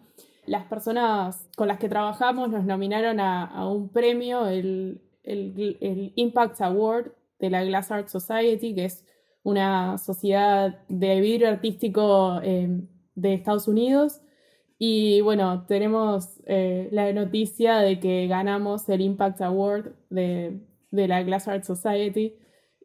[0.47, 7.13] las personas con las que trabajamos nos nominaron a, un premio, el, el, Impact Award
[7.39, 9.05] de la Glass Art Society, que es
[9.43, 12.81] una sociedad de vidrio artístico eh,
[13.15, 14.21] de Estados Unidos,
[14.79, 20.61] y bueno, tenemos eh, la noticia de que ganamos el Impact Award de,
[20.91, 22.35] la Glass Art Society,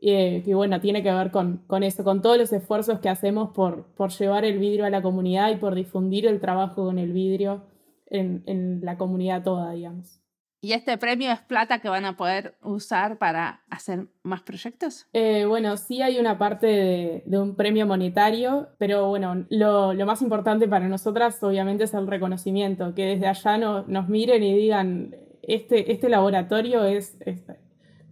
[0.01, 3.87] eh, que bueno, tiene que ver con, eso, con todos los esfuerzos que hacemos por,
[3.95, 7.63] por, llevar el vidrio a la comunidad y por difundir el trabajo con el vidrio
[8.05, 10.18] en, en la comunidad toda, digamos.
[10.61, 15.07] ¿Y este premio es plata que van a poder usar para hacer más proyectos?
[15.13, 20.67] Eh, bueno, sí hay una parte de, un premio monetario, pero bueno, lo, más importante
[20.67, 25.93] para nosotras obviamente es el reconocimiento, que desde allá no, nos miren y digan, este,
[25.93, 27.17] este laboratorio es,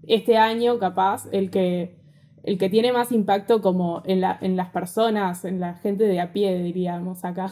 [0.07, 1.97] este año capaz el que,
[2.43, 6.21] el que tiene más impacto como en, la, en las personas, en la gente de
[6.21, 7.51] a pie, diríamos acá.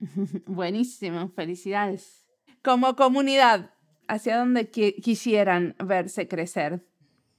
[0.46, 2.26] Buenísimo, felicidades.
[2.62, 3.70] Como comunidad,
[4.08, 6.84] hacia dónde quisieran verse crecer?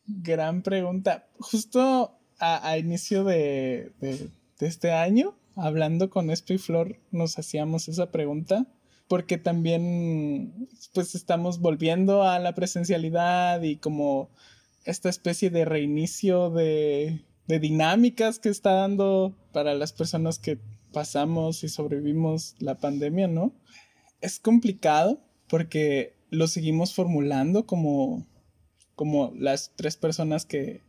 [0.05, 1.27] Gran pregunta.
[1.39, 3.91] Justo a, inicio de,
[4.59, 8.65] este año, hablando con Espo y Flor, nos hacíamos esa pregunta
[9.07, 14.29] porque también pues estamos volviendo a la presencialidad y como
[14.83, 20.59] esta especie de reinicio de, de dinámicas que está dando para las personas que
[20.91, 23.53] pasamos y sobrevivimos la pandemia, ¿no?
[24.19, 28.25] Es complicado porque lo seguimos formulando como,
[28.95, 30.81] como las tres personas que,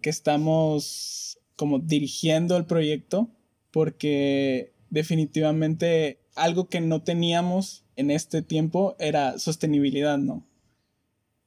[0.00, 3.30] que estamos como dirigiendo el proyecto,
[3.70, 10.46] porque definitivamente algo que no teníamos en este tiempo era sostenibilidad, ¿no?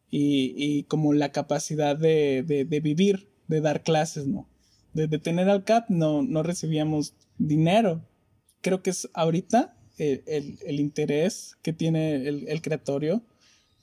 [0.10, 4.48] Y, y como la capacidad de, de, vivir, de dar clases, ¿no?
[4.94, 8.06] De, de tener al CAP no, no recibíamos dinero.
[8.62, 13.24] Creo que es ahorita el, el, interés que tiene el, el creatorio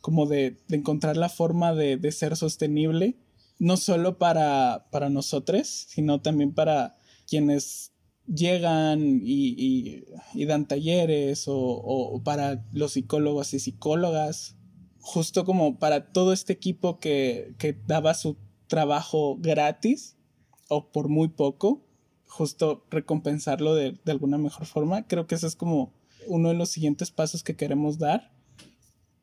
[0.01, 3.17] como de, de, encontrar la forma de, de ser sostenible,
[3.59, 7.93] no solo para, para nosotros, sino también para quienes
[8.27, 10.05] llegan y,
[10.35, 14.57] y, dan talleres o, o, para los psicólogos y psicólogas,
[14.99, 18.37] justo como para todo este equipo que, que daba su
[18.67, 20.17] trabajo gratis
[20.69, 21.85] o por muy poco,
[22.27, 25.07] justo recompensarlo de, de, alguna mejor forma.
[25.07, 25.93] Creo que ese es como
[26.29, 28.33] uno de los siguientes pasos que queremos dar.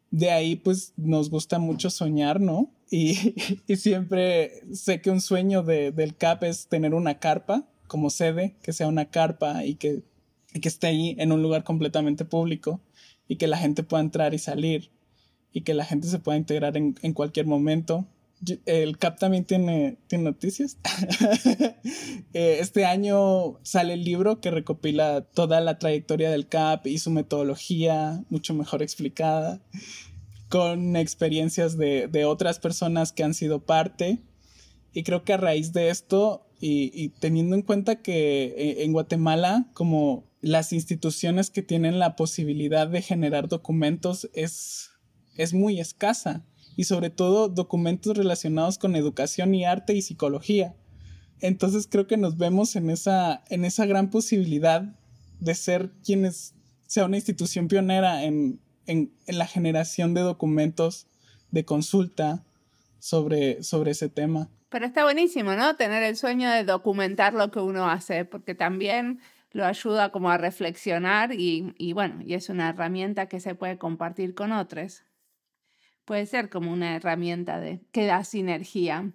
[0.09, 2.71] De ahí pues nos gusta mucho soñar, ¿no?
[2.93, 3.15] Y,
[3.77, 8.73] siempre sé que un sueño de, del CAP es tener una carpa como sede, que
[8.73, 10.03] sea una carpa y que,
[10.53, 12.81] esté ahí en un lugar completamente público
[13.29, 14.91] y que la gente pueda entrar y salir
[15.53, 18.05] y que la gente se pueda integrar en cualquier momento.
[18.65, 20.77] El CAP también tiene, tiene noticias.
[22.33, 27.11] Eh, este año sale el libro que recopila toda la trayectoria del CAP y su
[27.11, 29.61] metodología mucho mejor explicada,
[30.47, 34.19] con experiencias de, de otras personas que han sido parte.
[34.93, 39.67] Y creo que a raíz de esto y, teniendo en cuenta que eh, en Guatemala,
[39.73, 44.91] como las instituciones que tienen la posibilidad de generar documentos es,
[45.35, 50.75] es muy escasa y sobre todo documentos relacionados con educación y arte y psicología.
[51.39, 54.95] Entonces creo que nos vemos en esa, en esa gran posibilidad
[55.39, 56.53] de ser quienes
[56.85, 61.07] sea una institución pionera en, en, en la generación de documentos
[61.51, 62.43] de consulta
[62.99, 64.49] sobre, sobre ese tema.
[64.69, 65.75] Pero está buenísimo, ¿no?
[65.75, 69.19] Tener el sueño de documentar lo que uno hace, porque también
[69.51, 73.77] lo ayuda como a reflexionar y, y bueno, y es una herramienta que se puede
[73.77, 75.03] compartir con otros.
[76.11, 79.13] Puede ser como una herramienta de, que da sinergia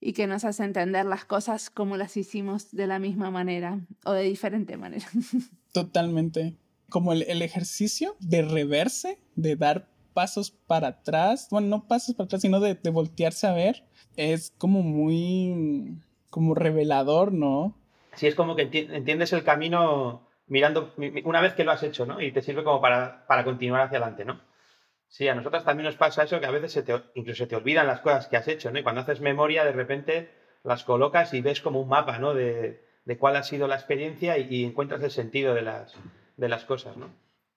[0.00, 4.12] y que nos hace entender las cosas como las hicimos de la misma manera o
[4.12, 5.04] de diferente manera.
[5.74, 6.56] Totalmente.
[6.88, 12.24] Como el, el ejercicio de reverse, de dar pasos para atrás, bueno, no pasos para
[12.24, 13.84] atrás, sino de, de voltearse a ver
[14.16, 16.00] es como muy,
[16.30, 17.76] como revelador, ¿no?
[18.14, 20.94] Sí, es como que entiendes el camino mirando,
[21.24, 22.22] una vez que lo has hecho, ¿no?
[22.22, 24.45] Y te sirve como para, para continuar hacia adelante, ¿no?
[25.16, 27.56] Sí, a nosotros también nos pasa eso, que a veces se te, incluso se te
[27.56, 28.78] olvidan las cosas que has hecho, ¿no?
[28.78, 30.28] Y cuando haces memoria, de repente
[30.62, 32.34] las colocas y ves como un mapa, ¿no?
[32.34, 35.94] De, de cuál ha sido la experiencia y, y, encuentras el sentido de las,
[36.36, 37.08] de las cosas, ¿no?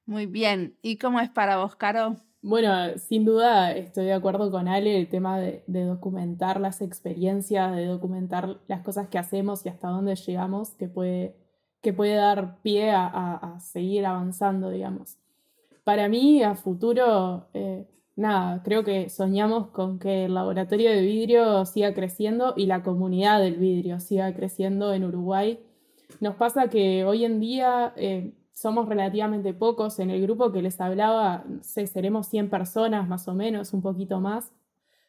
[0.05, 0.77] Muy bien.
[0.81, 2.15] ¿Y cómo es para vos, Caro?
[2.41, 7.75] Bueno, sin duda estoy de acuerdo con Ale, el tema de, de, documentar las experiencias,
[7.75, 11.35] de documentar las cosas que hacemos y hasta dónde llegamos, que puede,
[11.81, 15.17] que puede dar pie a, a, a seguir avanzando, digamos.
[15.89, 21.65] Para mí, a futuro, eh, nada, creo que soñamos con que el laboratorio de vidrio
[21.65, 25.59] siga creciendo y la comunidad del vidrio siga creciendo en Uruguay.
[26.19, 27.93] Nos pasa que hoy en día...
[27.95, 33.27] Eh, somos relativamente pocos en el grupo que les hablaba, sé, seremos 100 personas más
[33.29, 34.51] o menos, un poquito más.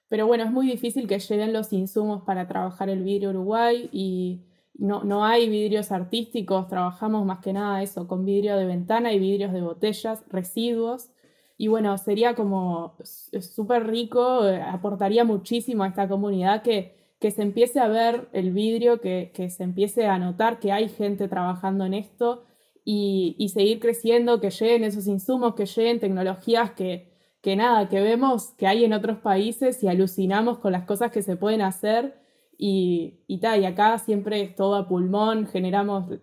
[0.08, 4.40] Pero bueno, es muy difícil que lleguen los insumos para trabajar el vidrio Uruguay y
[4.80, 9.18] no, no hay vidrios artísticos, trabajamos más que nada eso, con vidrio de ventana y
[9.18, 11.10] vidrios de botellas, residuos.
[11.58, 17.42] Y bueno, sería como súper rico, eh, aportaría muchísimo a esta comunidad que, que se
[17.42, 21.84] empiece a ver el vidrio, que, que se empiece a notar que hay gente trabajando
[21.84, 22.44] en esto
[22.82, 27.12] y, y, seguir creciendo, que lleguen esos insumos, que lleguen tecnologías que,
[27.42, 31.20] que nada, que vemos que hay en otros países y alucinamos con las cosas que
[31.20, 32.18] se pueden hacer
[32.62, 36.18] y, y, ta, y acá siempre es todo a pulmón, generamos,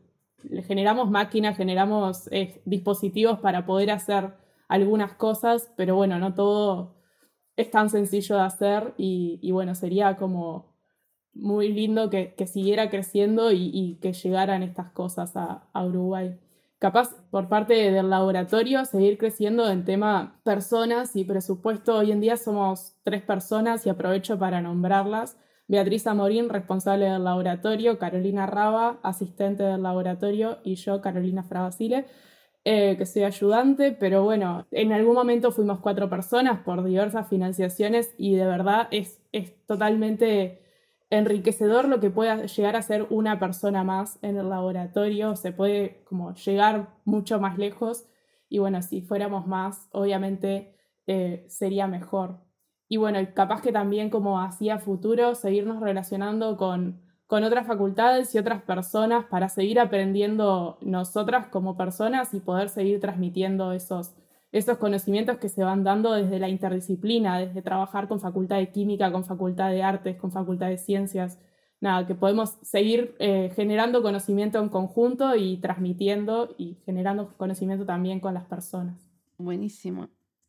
[0.67, 4.33] generamos máquinas, generamos eh, dispositivos para poder hacer
[4.67, 6.95] algunas cosas, pero bueno, no todo
[7.55, 10.75] es tan sencillo de hacer y, bueno, sería como
[11.33, 16.37] muy lindo que, que siguiera creciendo y, que llegaran estas cosas a Uruguay
[16.79, 21.97] capaz por parte del laboratorio seguir creciendo en tema personas y presupuesto.
[21.97, 25.37] Hoy en día somos tres personas y aprovecho para nombrarlas.
[25.67, 32.05] Beatriz Amorín, responsable del laboratorio, Carolina Raba, asistente del laboratorio, y yo, Carolina Frabasile,
[32.63, 38.13] eh, que soy ayudante, pero bueno, en algún momento fuimos cuatro personas por diversas financiaciones
[38.17, 40.61] y de verdad es, es totalmente
[41.09, 46.03] enriquecedor lo que pueda llegar a ser una persona más en el laboratorio, se puede
[46.05, 48.05] como llegar mucho más lejos.
[48.49, 50.75] Y bueno, si fuéramos más, obviamente
[51.07, 52.46] eh, sería mejor.
[52.89, 58.37] Y bueno, capaz que también como hacía futuro, seguirnos relacionando con, con otras facultades y
[58.37, 64.15] otras personas para seguir aprendiendo nosotras como personas y poder seguir transmitiendo esos,
[64.53, 69.11] esos conocimientos que se van dando desde la interdisciplina, desde trabajar con facultad de química,
[69.11, 71.37] con facultad de artes, con facultad de ciencias.
[71.81, 78.19] Nada, que podemos seguir eh, generando conocimiento en conjunto y transmitiendo y generando conocimiento también
[78.21, 79.11] con las personas.
[79.37, 80.07] Buenísimo.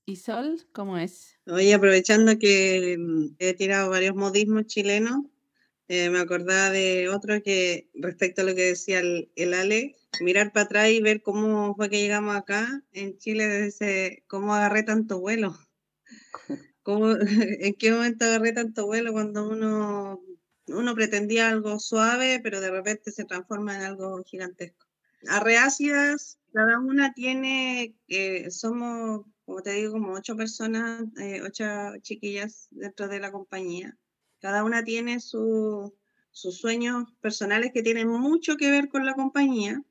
[0.08, 1.38] ¿Y Sol, cómo es?
[1.46, 5.26] Oye, aprovechando que mm, he tirado varios modismos chilenos,
[5.86, 10.50] eh, me acordaba de otro que respecto a lo que decía el, el, Ale, mirar
[10.54, 15.20] para atrás y ver cómo fue que llegamos acá en Chile, desde cómo agarré tanto
[15.20, 15.54] vuelo.
[16.82, 17.10] ¿Cómo,
[17.60, 20.22] ¿En qué momento agarré tanto vuelo cuando uno,
[20.68, 24.86] uno pretendía algo suave, pero de repente se transforma en algo gigantesco?
[25.28, 31.64] Arreácidas, cada una tiene, eh, somos como te digo, como ocho personas, eh, ocho
[32.02, 33.96] chiquillas dentro de la compañía.
[34.40, 35.90] Cada una tiene sus
[36.30, 39.82] sueños personales que tienen mucho que ver con la compañía,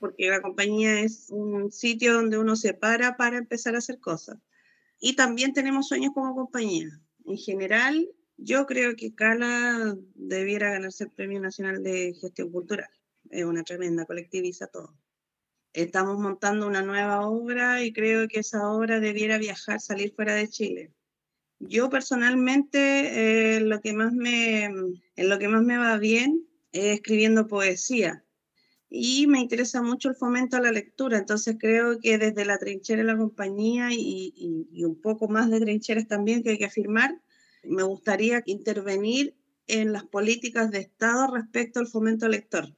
[0.00, 4.38] porque la compañía es un sitio donde uno se para para empezar a hacer cosas.
[4.98, 6.88] Y también tenemos sueños como compañía.
[7.26, 12.90] En general, yo creo que Cala debiera ganarse el Premio Nacional de Gestión Cultural.
[13.30, 14.96] Es una tremenda, colectiviza todo
[15.72, 20.48] estamos montando una nueva obra y creo que esa obra debiera viajar, salir fuera de
[20.48, 20.92] Chile.
[21.60, 26.96] Yo personalmente eh, lo que más me, en lo que más me va bien es
[26.96, 28.24] escribiendo poesía
[28.90, 33.02] y me interesa mucho el fomento a la lectura, entonces creo que desde la trinchera
[33.02, 34.32] de la compañía y,
[34.72, 37.20] y un poco más de trincheras también que hay que afirmar,
[37.64, 42.74] me gustaría intervenir en las políticas de Estado respecto al fomento lector.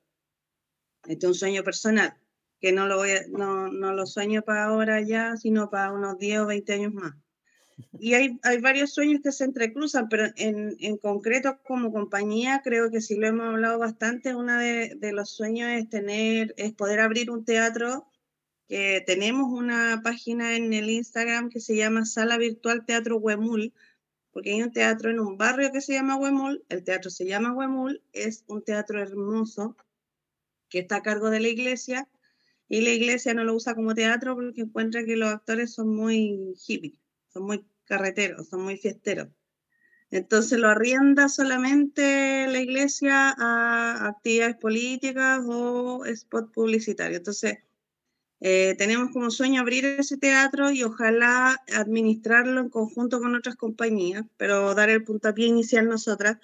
[1.07, 2.17] Este es un sueño personal
[2.61, 6.41] que no lo, voy no, no, lo sueño para ahora ya, sino para unos 10
[6.41, 7.15] o 20 años más.
[7.99, 12.91] Y hay, hay varios sueños que se entrecruzan, pero en, en, concreto como compañía creo
[12.91, 14.35] que sí lo hemos hablado bastante.
[14.35, 18.07] Uno de, de, los sueños es tener, es poder abrir un teatro.
[18.69, 23.73] Que tenemos una página en el Instagram que se llama Sala Virtual Teatro Huemul,
[24.31, 27.53] porque hay un teatro en un barrio que se llama Huemul, el teatro se llama
[27.53, 29.77] Huemul, es un teatro hermoso
[30.69, 32.09] que está a cargo de la iglesia
[32.71, 36.55] y la iglesia no lo usa como teatro porque encuentra que los actores son muy
[36.57, 39.29] hippies, son muy carreteros, son muy fiesteros.
[40.13, 47.17] Entonces lo arrienda solamente la iglesia a actividades políticas o spot publicitario.
[47.19, 47.59] Entonces,
[48.41, 54.25] eh, tenemos como sueño abrir ese teatro y ojalá administrarlo en conjunto con otras compañías,
[54.37, 56.39] pero dar el puntapié inicial nosotras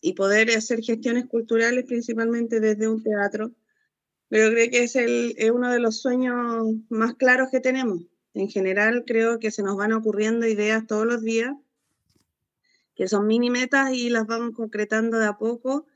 [0.00, 3.52] y poder hacer gestiones culturales principalmente desde un teatro
[4.28, 8.02] pero creo que es, el, es uno de los sueños más claros que tenemos.
[8.34, 11.54] En general, creo que se nos van ocurriendo ideas todos los días,
[12.94, 15.86] que son mini metas y las vamos concretando de a poco,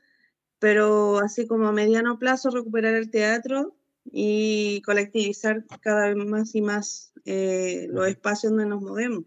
[0.59, 3.75] pero así como a mediano plazo recuperar el teatro
[4.05, 9.25] y colectivizar cada vez más y más eh, los espacios donde nos movemos.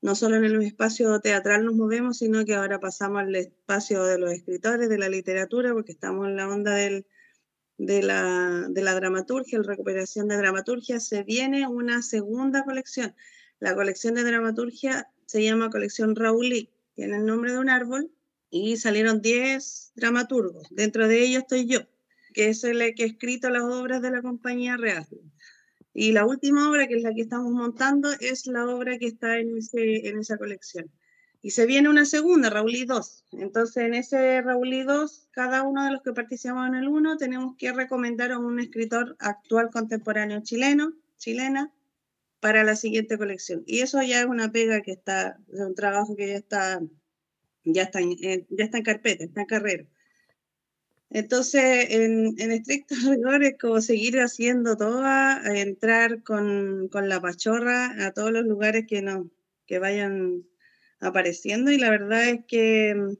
[0.00, 4.18] No solo en el espacio teatral nos movemos, sino que ahora pasamos al espacio de
[4.18, 7.06] los escritores, de la literatura, porque estamos en la onda del,
[7.86, 13.14] de la, de la dramaturgia, la recuperación de dramaturgia, se viene una segunda colección.
[13.58, 18.12] La colección de dramaturgia se llama colección Raulí, tiene el nombre de un árbol
[18.50, 20.68] y salieron 10 dramaturgos.
[20.70, 21.80] Dentro de ellos estoy yo,
[22.32, 25.06] que es el que he escrito las obras de la compañía real.
[25.92, 29.38] Y la última obra, que es la que estamos montando, es la obra que está
[29.38, 30.88] en, ese, en esa colección.
[31.44, 33.24] Y se viene una segunda, Raúl 2.
[33.32, 37.56] Entonces, en ese Raúl 2, cada uno de los que participamos en el 1 tenemos
[37.56, 41.72] que recomendar a un escritor actual contemporáneo chileno, chilena,
[42.38, 43.64] para la siguiente colección.
[43.66, 46.80] Y eso ya es una pega que está, es un trabajo que ya está,
[47.64, 49.84] ya está, en, ya está en carpeta, está en carrera.
[51.10, 55.04] Entonces, en, en estricto rigor es como seguir haciendo todo,
[55.44, 59.28] entrar con, con la pachorra a todos los lugares que, no,
[59.66, 60.44] que vayan
[61.02, 63.16] apareciendo y la verdad es que mm,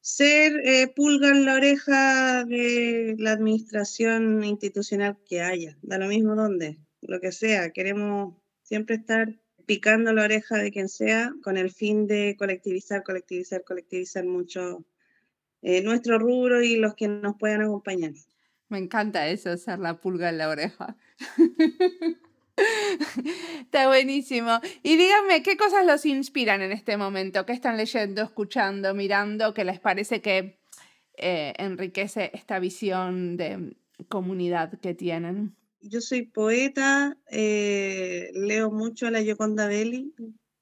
[0.00, 6.34] ser eh, pulga en la oreja de la administración institucional que haya, da lo mismo
[6.34, 11.70] dónde, lo que sea, queremos siempre estar picando la oreja de quien sea con el
[11.70, 14.84] fin de colectivizar, colectivizar, colectivizar mucho
[15.62, 18.12] eh, nuestro rubro y los que nos puedan acompañar.
[18.68, 20.96] Me encanta eso, hacer la pulga en la oreja.
[23.60, 24.60] Está buenísimo.
[24.82, 27.46] Y díganme, ¿qué cosas los inspiran en este momento?
[27.46, 29.54] ¿Qué están leyendo, escuchando, mirando?
[29.54, 30.60] ¿Qué les parece que
[31.16, 33.76] eh, enriquece esta visión de
[34.08, 35.56] comunidad que tienen?
[35.82, 40.14] Yo soy poeta, eh, leo mucho a la Yoconda Belli,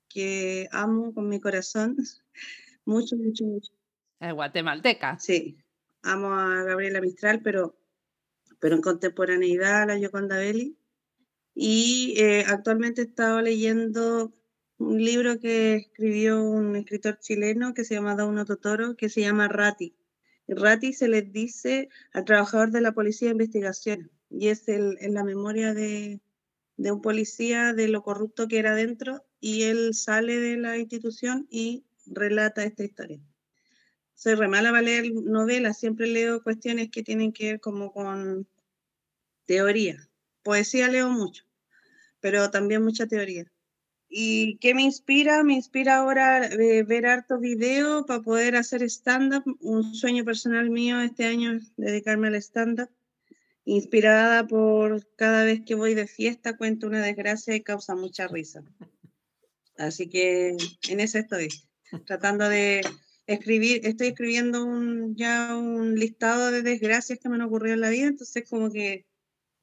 [0.09, 1.97] que amo con mi corazón.
[2.85, 3.71] Mucho, mucho, mucho.
[4.19, 5.19] Es guatemalteca.
[5.19, 5.59] Sí,
[6.01, 7.77] amo a Gabriela Mistral, pero,
[8.59, 10.75] pero en contemporaneidad a la Yoconda Belli.
[11.61, 14.33] Y eh, actualmente he estado leyendo
[14.79, 19.49] un libro que escribió un escritor chileno que se llama Dauno Totoro, que se llama
[19.49, 19.97] Rati.
[20.47, 25.15] Rati se les dice al trabajador de la policía de investigación y es el, en
[25.15, 26.21] la memoria de,
[26.77, 31.49] de un policía de lo corrupto que era dentro y él sale de la institución
[31.51, 33.21] y relata esta historia.
[34.15, 38.47] Soy re mala para leer novelas, siempre leo cuestiones que tienen que ver como con
[39.45, 40.09] teoría.
[40.45, 41.48] Poesía leo mucho,
[42.21, 43.51] pero también mucha teoría.
[44.09, 45.45] ¿Y qué me inspira?
[45.45, 49.45] Me inspira ahora eh, ver hartos videos para poder hacer stand-up.
[49.61, 52.89] Un sueño personal mío este año es dedicarme al stand-up.
[53.64, 58.62] Inspirada por cada vez que voy de fiesta, cuento una desgracia y causa mucha risa.
[59.77, 60.57] Así que
[60.89, 61.49] en eso estoy,
[62.07, 62.81] tratando de
[63.27, 67.91] escribir, estoy escribiendo un, ya un listado de desgracias que me han ocurrido en la
[67.91, 69.07] vida, entonces como que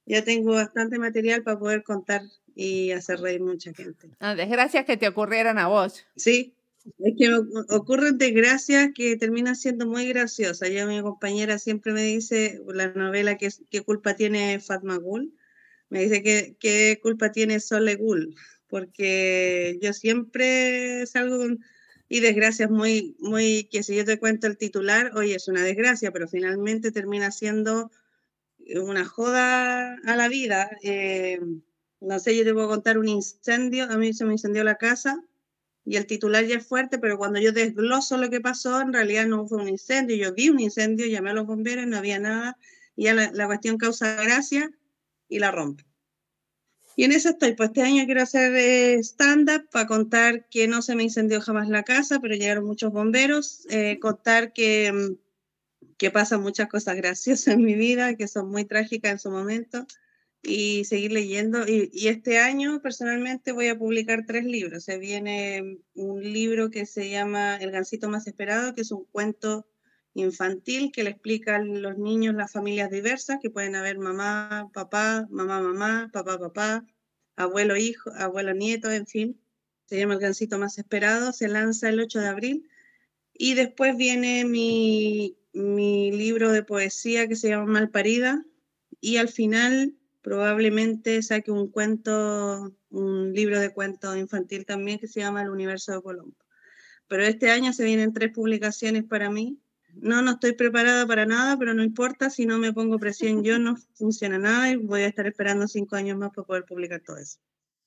[0.06, 2.22] ya tengo bastante material para poder contar
[2.56, 4.10] y hacer reír mucha gente.
[4.20, 6.06] Ah, desgracias que te ocurrieran a vos.
[6.16, 6.56] Sí,
[7.00, 7.38] es que me
[7.70, 10.70] ocurren desgracias que terminan siendo muy graciosas.
[10.70, 15.34] Ya mi compañera siempre me dice, la novela, que ¿qué culpa tiene Fatma Gul?
[15.90, 18.36] Me dice que qué culpa tiene Sole Gul,
[18.68, 21.60] porque yo siempre salgo con,
[22.08, 26.12] y desgracias muy, muy, que si yo te cuento el titular, oye, es una desgracia,
[26.12, 27.92] pero finalmente termina siendo
[28.76, 30.70] una joda a la vida.
[30.84, 31.40] Eh,
[32.02, 35.24] no sé, yo te puedo contar un incendio, a mí se me incendió la casa
[35.86, 39.28] y el titular ya es fuerte, pero cuando yo desgloso lo que pasó, en realidad
[39.28, 42.58] no fue un incendio, yo vi un incendio, llamé a los bomberos, no había nada,
[42.96, 44.72] y ya la, la cuestión causa gracia
[45.30, 45.86] y la rompe.
[46.96, 50.82] Y en eso estoy, pues este año quiero hacer eh, stand-up para contar que no
[50.82, 55.18] se me incendió jamás la casa, pero llegaron muchos bomberos, eh, contar que, mm,
[55.98, 59.86] que pasan muchas cosas graciosas en mi vida, que son muy trágicas en su momento,
[60.46, 61.68] y seguir leyendo.
[61.68, 64.84] Y, y, este año personalmente voy a publicar tres libros.
[64.84, 69.68] Se viene un libro que se llama El Gancito Más Esperado, que es un cuento
[70.16, 75.28] infantil que le explica a los niños las familias diversas, que pueden haber mamá, papá,
[75.30, 76.86] mamá, mamá, papá, papá,
[77.36, 79.42] abuelo, hijo, abuelo, nieto, en fin.
[79.86, 82.70] Se llama El Gancito Más Esperado, se lanza el 8 de abril.
[83.34, 88.46] Y después viene mi, mi libro de poesía que se llama Malparida.
[89.02, 95.20] Y al final probablemente saque un cuento, un libro de cuentos infantil también que se
[95.20, 96.36] llama El universo de Colombo.
[97.08, 99.60] Pero este año se vienen tres publicaciones para mí.
[99.94, 103.60] No, no estoy preparada para nada, pero no importa, si no me pongo presión yo
[103.60, 107.18] no funciona nada y voy a estar esperando cinco años más para poder publicar todo
[107.18, 107.38] eso.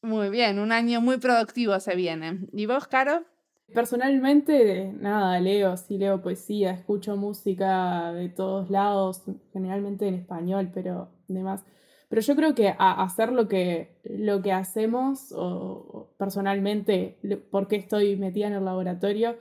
[0.03, 2.47] Muy bien, un año muy productivo se viene.
[2.53, 3.25] ¿Y vos, Caro?
[3.75, 11.11] Personalmente, nada, leo, sí leo poesía, escucho música de todos lados, generalmente en español, pero
[11.27, 11.65] demás.
[12.09, 17.19] Pero yo creo que a hacer lo que, lo que hacemos, o, personalmente,
[17.51, 19.37] porque estoy metida en el laboratorio,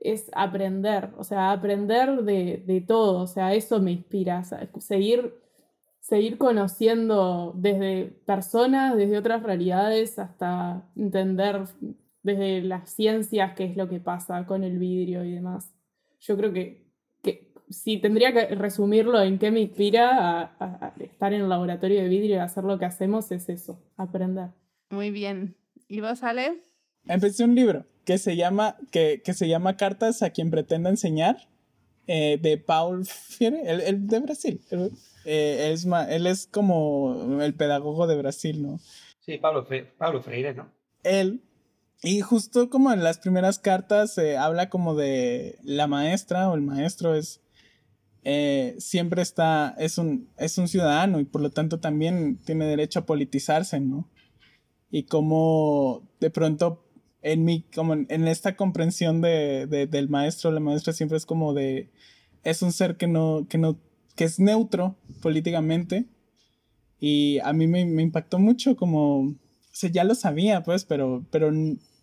[0.00, 4.42] es aprender, o sea, aprender de, de todo, o sea, eso me inspira,
[4.78, 5.34] seguir,
[6.00, 11.62] seguir conociendo desde personas, desde otras realidades, hasta entender
[12.22, 15.72] desde las ciencias qué es lo que pasa con el vidrio y demás.
[16.20, 16.81] Yo creo que, que
[17.72, 22.08] si tendría que resumirlo en qué me inspira a, a, estar en el laboratorio de
[22.08, 24.50] vidrio y hacer lo que hacemos, es eso, aprender.
[24.90, 25.56] Muy bien.
[25.88, 26.62] ¿Y vos, Ale?
[27.06, 31.48] Empecé un libro que se llama, que, que se llama Cartas a quien pretenda enseñar,
[32.06, 34.60] eh, de Paul Fiere, el, el de Brasil.
[34.70, 34.92] El,
[35.24, 38.78] eh, es, él es como el pedagogo de Brasil, ¿no?
[39.20, 40.68] Sí, Pablo, Fe, Pablo Freire, ¿no?
[41.04, 41.42] Él
[42.04, 46.54] y justo como en las primeras cartas se eh, habla como de la maestra o
[46.56, 47.40] el maestro es
[48.22, 53.00] eh, siempre está, es un, es un ciudadano y por lo tanto también tiene derecho
[53.00, 54.08] a politizarse, ¿no?
[54.90, 56.84] Y como de pronto
[57.22, 61.54] en mi, como en esta comprensión de, de, del maestro, la maestra siempre es como
[61.54, 61.90] de,
[62.44, 63.78] es un ser que no, que no,
[64.16, 66.06] que es neutro políticamente
[67.00, 69.34] y a mí me, me impactó mucho como
[69.72, 71.50] sea, ya lo sabía, pues, pero, pero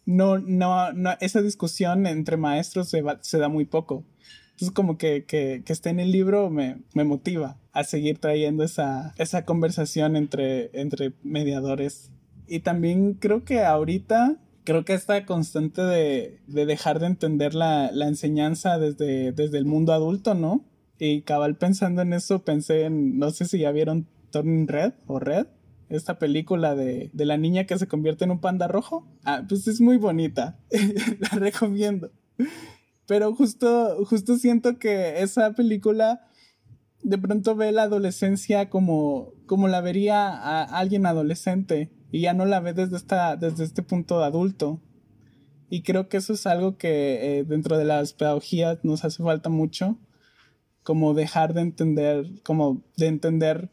[0.06, 4.04] no, no, no, esa discusión entre maestros se, se da muy poco.
[4.60, 8.66] Entonces, como que, que, que esté en el libro me, me, motiva a seguir trayendo
[8.66, 12.12] esa, esa conversación entre, entre mediadores.
[12.46, 14.36] Y también creo que ahorita,
[14.66, 19.64] creo que esta constante de, de dejar de entender la, la, enseñanza desde, desde el
[19.64, 20.66] mundo adulto, ¿no?
[20.98, 25.20] Y cabal pensando en eso, pensé en, no sé si ya vieron Turning Red o
[25.20, 25.48] Red,
[25.88, 29.08] esta película de, de, la niña que se convierte en un panda rojo.
[29.24, 30.60] Ah, pues es muy bonita.
[31.20, 32.12] la recomiendo.
[33.10, 36.28] Pero justo, justo siento que esa película
[37.02, 42.46] de pronto ve la adolescencia como, como la vería a alguien adolescente y ya no
[42.46, 44.80] la ve desde, esta, desde este punto de adulto.
[45.72, 49.50] Y creo que eso es algo que eh, dentro de las pedagogías nos hace falta
[49.50, 49.98] mucho,
[50.84, 53.72] como dejar de entender, como de entender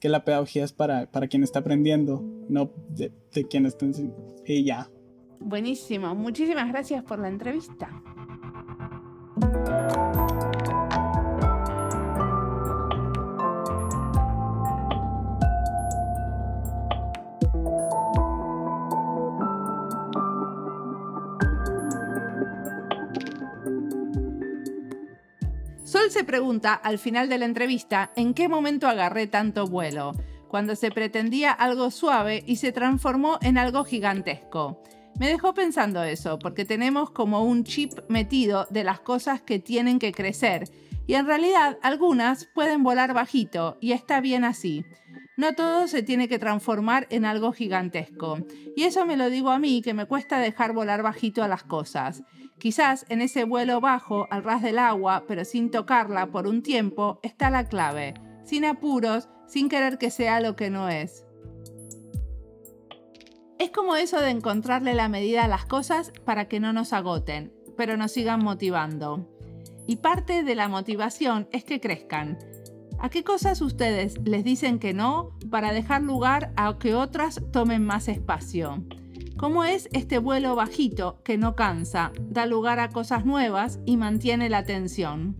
[0.00, 4.42] que la pedagogía es para, para quien está aprendiendo, no de, de quien está enseñando.
[4.44, 4.90] Y ya.
[5.38, 7.88] Buenísimo, muchísimas gracias por la entrevista.
[26.12, 30.12] Se pregunta al final de la entrevista en qué momento agarré tanto vuelo,
[30.46, 34.82] cuando se pretendía algo suave y se transformó en algo gigantesco.
[35.18, 39.98] Me dejó pensando eso, porque tenemos como un chip metido de las cosas que tienen
[39.98, 40.68] que crecer,
[41.06, 44.84] y en realidad algunas pueden volar bajito, y está bien así.
[45.36, 48.38] No todo se tiene que transformar en algo gigantesco.
[48.76, 51.62] Y eso me lo digo a mí, que me cuesta dejar volar bajito a las
[51.62, 52.22] cosas.
[52.58, 57.18] Quizás en ese vuelo bajo, al ras del agua, pero sin tocarla por un tiempo,
[57.22, 58.14] está la clave.
[58.44, 61.24] Sin apuros, sin querer que sea lo que no es.
[63.58, 67.52] Es como eso de encontrarle la medida a las cosas para que no nos agoten,
[67.76, 69.28] pero nos sigan motivando.
[69.86, 72.38] Y parte de la motivación es que crezcan.
[73.02, 77.84] ¿A qué cosas ustedes les dicen que no para dejar lugar a que otras tomen
[77.84, 78.84] más espacio?
[79.36, 84.48] ¿Cómo es este vuelo bajito que no cansa, da lugar a cosas nuevas y mantiene
[84.48, 85.34] la atención?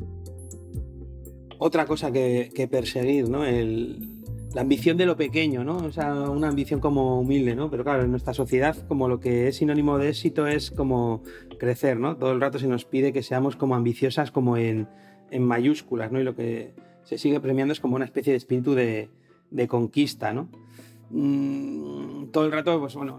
[1.58, 3.44] Otra cosa que, perseguir, ¿no?
[3.44, 5.76] La ambición de lo pequeño, ¿no?
[5.76, 7.70] O sea, una ambición como humilde, ¿no?
[7.70, 11.22] Pero claro, en nuestra sociedad como lo que es sinónimo de éxito es como
[11.60, 12.16] crecer, ¿no?
[12.16, 14.88] Todo el rato se nos pide que seamos como ambiciosas como en,
[15.30, 16.20] en mayúsculas, ¿no?
[16.20, 16.74] Y lo que
[17.05, 19.09] se sigue premiando es como una especie de espíritu de,
[19.50, 20.48] de conquista, ¿no?
[21.11, 23.18] Mm, todo el rato, pues bueno,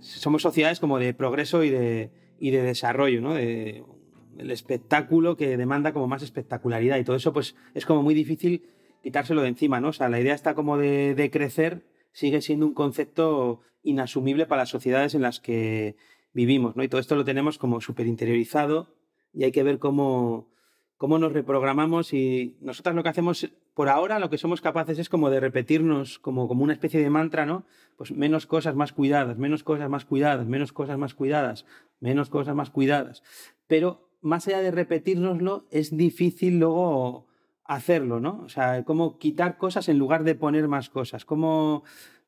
[0.00, 3.36] somos sociedades como de progreso y de, y de desarrollo, ¿no?
[3.36, 8.64] El espectáculo que demanda como más espectacularidad y todo eso pues es como muy difícil
[9.02, 9.88] quitárselo de encima, ¿no?
[9.88, 14.62] O sea, la idea está como de, de crecer, sigue siendo un concepto inasumible para
[14.62, 15.96] las sociedades en las que
[16.32, 16.82] vivimos, ¿no?
[16.82, 18.94] Y todo esto lo tenemos como súper interiorizado
[19.32, 20.48] y hay que ver cómo,
[20.96, 25.08] cómo nos reprogramamos y nosotras lo que hacemos por ahora, lo que somos capaces es
[25.08, 27.64] como de repetirnos como, como una especie de mantra, ¿no?
[27.96, 31.66] Pues menos cosas más cuidadas, menos cosas más cuidadas, menos cosas más cuidadas,
[32.00, 33.22] menos cosas más cuidadas.
[33.66, 37.26] Pero más allá de repetírnoslo, es difícil luego
[37.64, 38.42] hacerlo, ¿no?
[38.44, 41.82] O sea, cómo quitar cosas en lugar de poner más cosas, cómo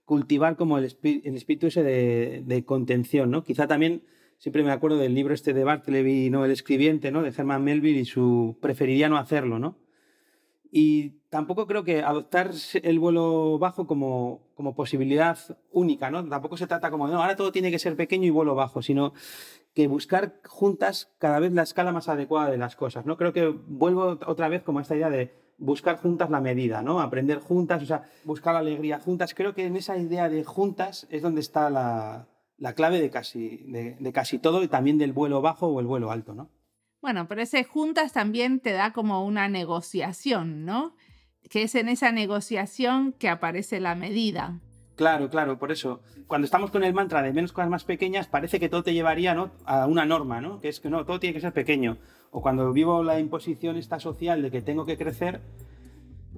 [0.05, 3.45] cultivar como el, espíritu ese de, de, contención, ¿no?
[3.45, 4.03] Quizá también,
[4.39, 6.45] siempre me acuerdo del libro este de Bartleby, ¿no?
[6.45, 7.23] El escribiente, ¿no?
[7.23, 9.77] De Herman Melville y su preferiría no hacerlo, ¿no?
[10.71, 12.51] Y tampoco creo que adoptar
[12.83, 15.39] el vuelo bajo como, como posibilidad
[15.71, 16.29] única, ¿no?
[16.29, 19.15] Tampoco se trata como, no, ahora todo tiene que ser pequeño y vuelo bajo, sino
[19.75, 23.17] que buscar juntas cada vez la escala más adecuada de las cosas, ¿no?
[23.17, 27.01] Creo que vuelvo otra vez como a esta idea de buscar juntas la medida, ¿no?
[27.01, 29.35] Aprender juntas, o sea, buscar la alegría juntas.
[29.35, 32.29] Creo que en esa idea de juntas es donde está la,
[32.59, 35.87] la clave de casi, de, de, casi todo y también del vuelo bajo o el
[35.87, 36.51] vuelo alto, ¿no?
[37.01, 40.95] Bueno, pero ese juntas también te da como una negociación, ¿no?
[41.51, 44.61] Que es en esa negociación que aparece la medida.
[44.97, 46.01] Claro, claro, por eso.
[46.27, 49.35] Cuando estamos con el mantra de menos cosas más pequeñas, parece que todo te llevaría
[49.35, 49.53] ¿no?
[49.67, 50.59] a una norma, ¿no?
[50.61, 51.99] Que es que no, todo tiene que ser pequeño.
[52.31, 55.43] O cuando vivo la imposición esta social de que tengo que crecer,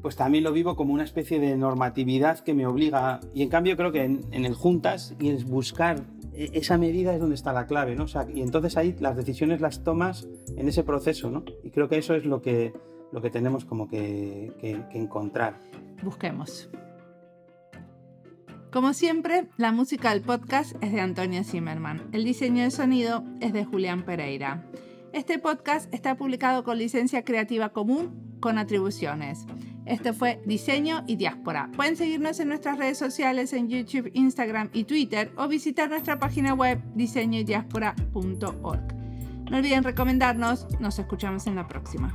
[0.03, 3.20] pues también lo vivo como una especie de normatividad que me obliga.
[3.34, 6.05] Y en cambio creo que en, en el juntas y el buscar
[6.38, 8.07] esa medida es donde está la clave, ¿no?
[8.32, 11.44] Y entonces ahí las decisiones las tomas en ese proceso, ¿no?
[11.64, 12.72] Y creo que eso es lo que,
[13.12, 15.59] lo que tenemos como que, que, que encontrar.
[16.03, 16.70] Busquemos.
[18.70, 22.09] Como siempre, la música del podcast es de Antonio Zimmerman.
[22.12, 24.64] El diseño de sonido es de Julián Pereira.
[25.12, 29.46] Este podcast está publicado con licencia creativa común con atribuciones.
[29.89, 31.70] Este fue Diseño y Diáspora.
[31.74, 36.53] Pueden seguirnos en nuestras redes sociales en YouTube, Instagram y Twitter o visitar nuestra página
[36.53, 38.95] web diseñoydiáspora.org.
[39.51, 42.14] No olviden recomendarnos, nos escuchamos en la próxima.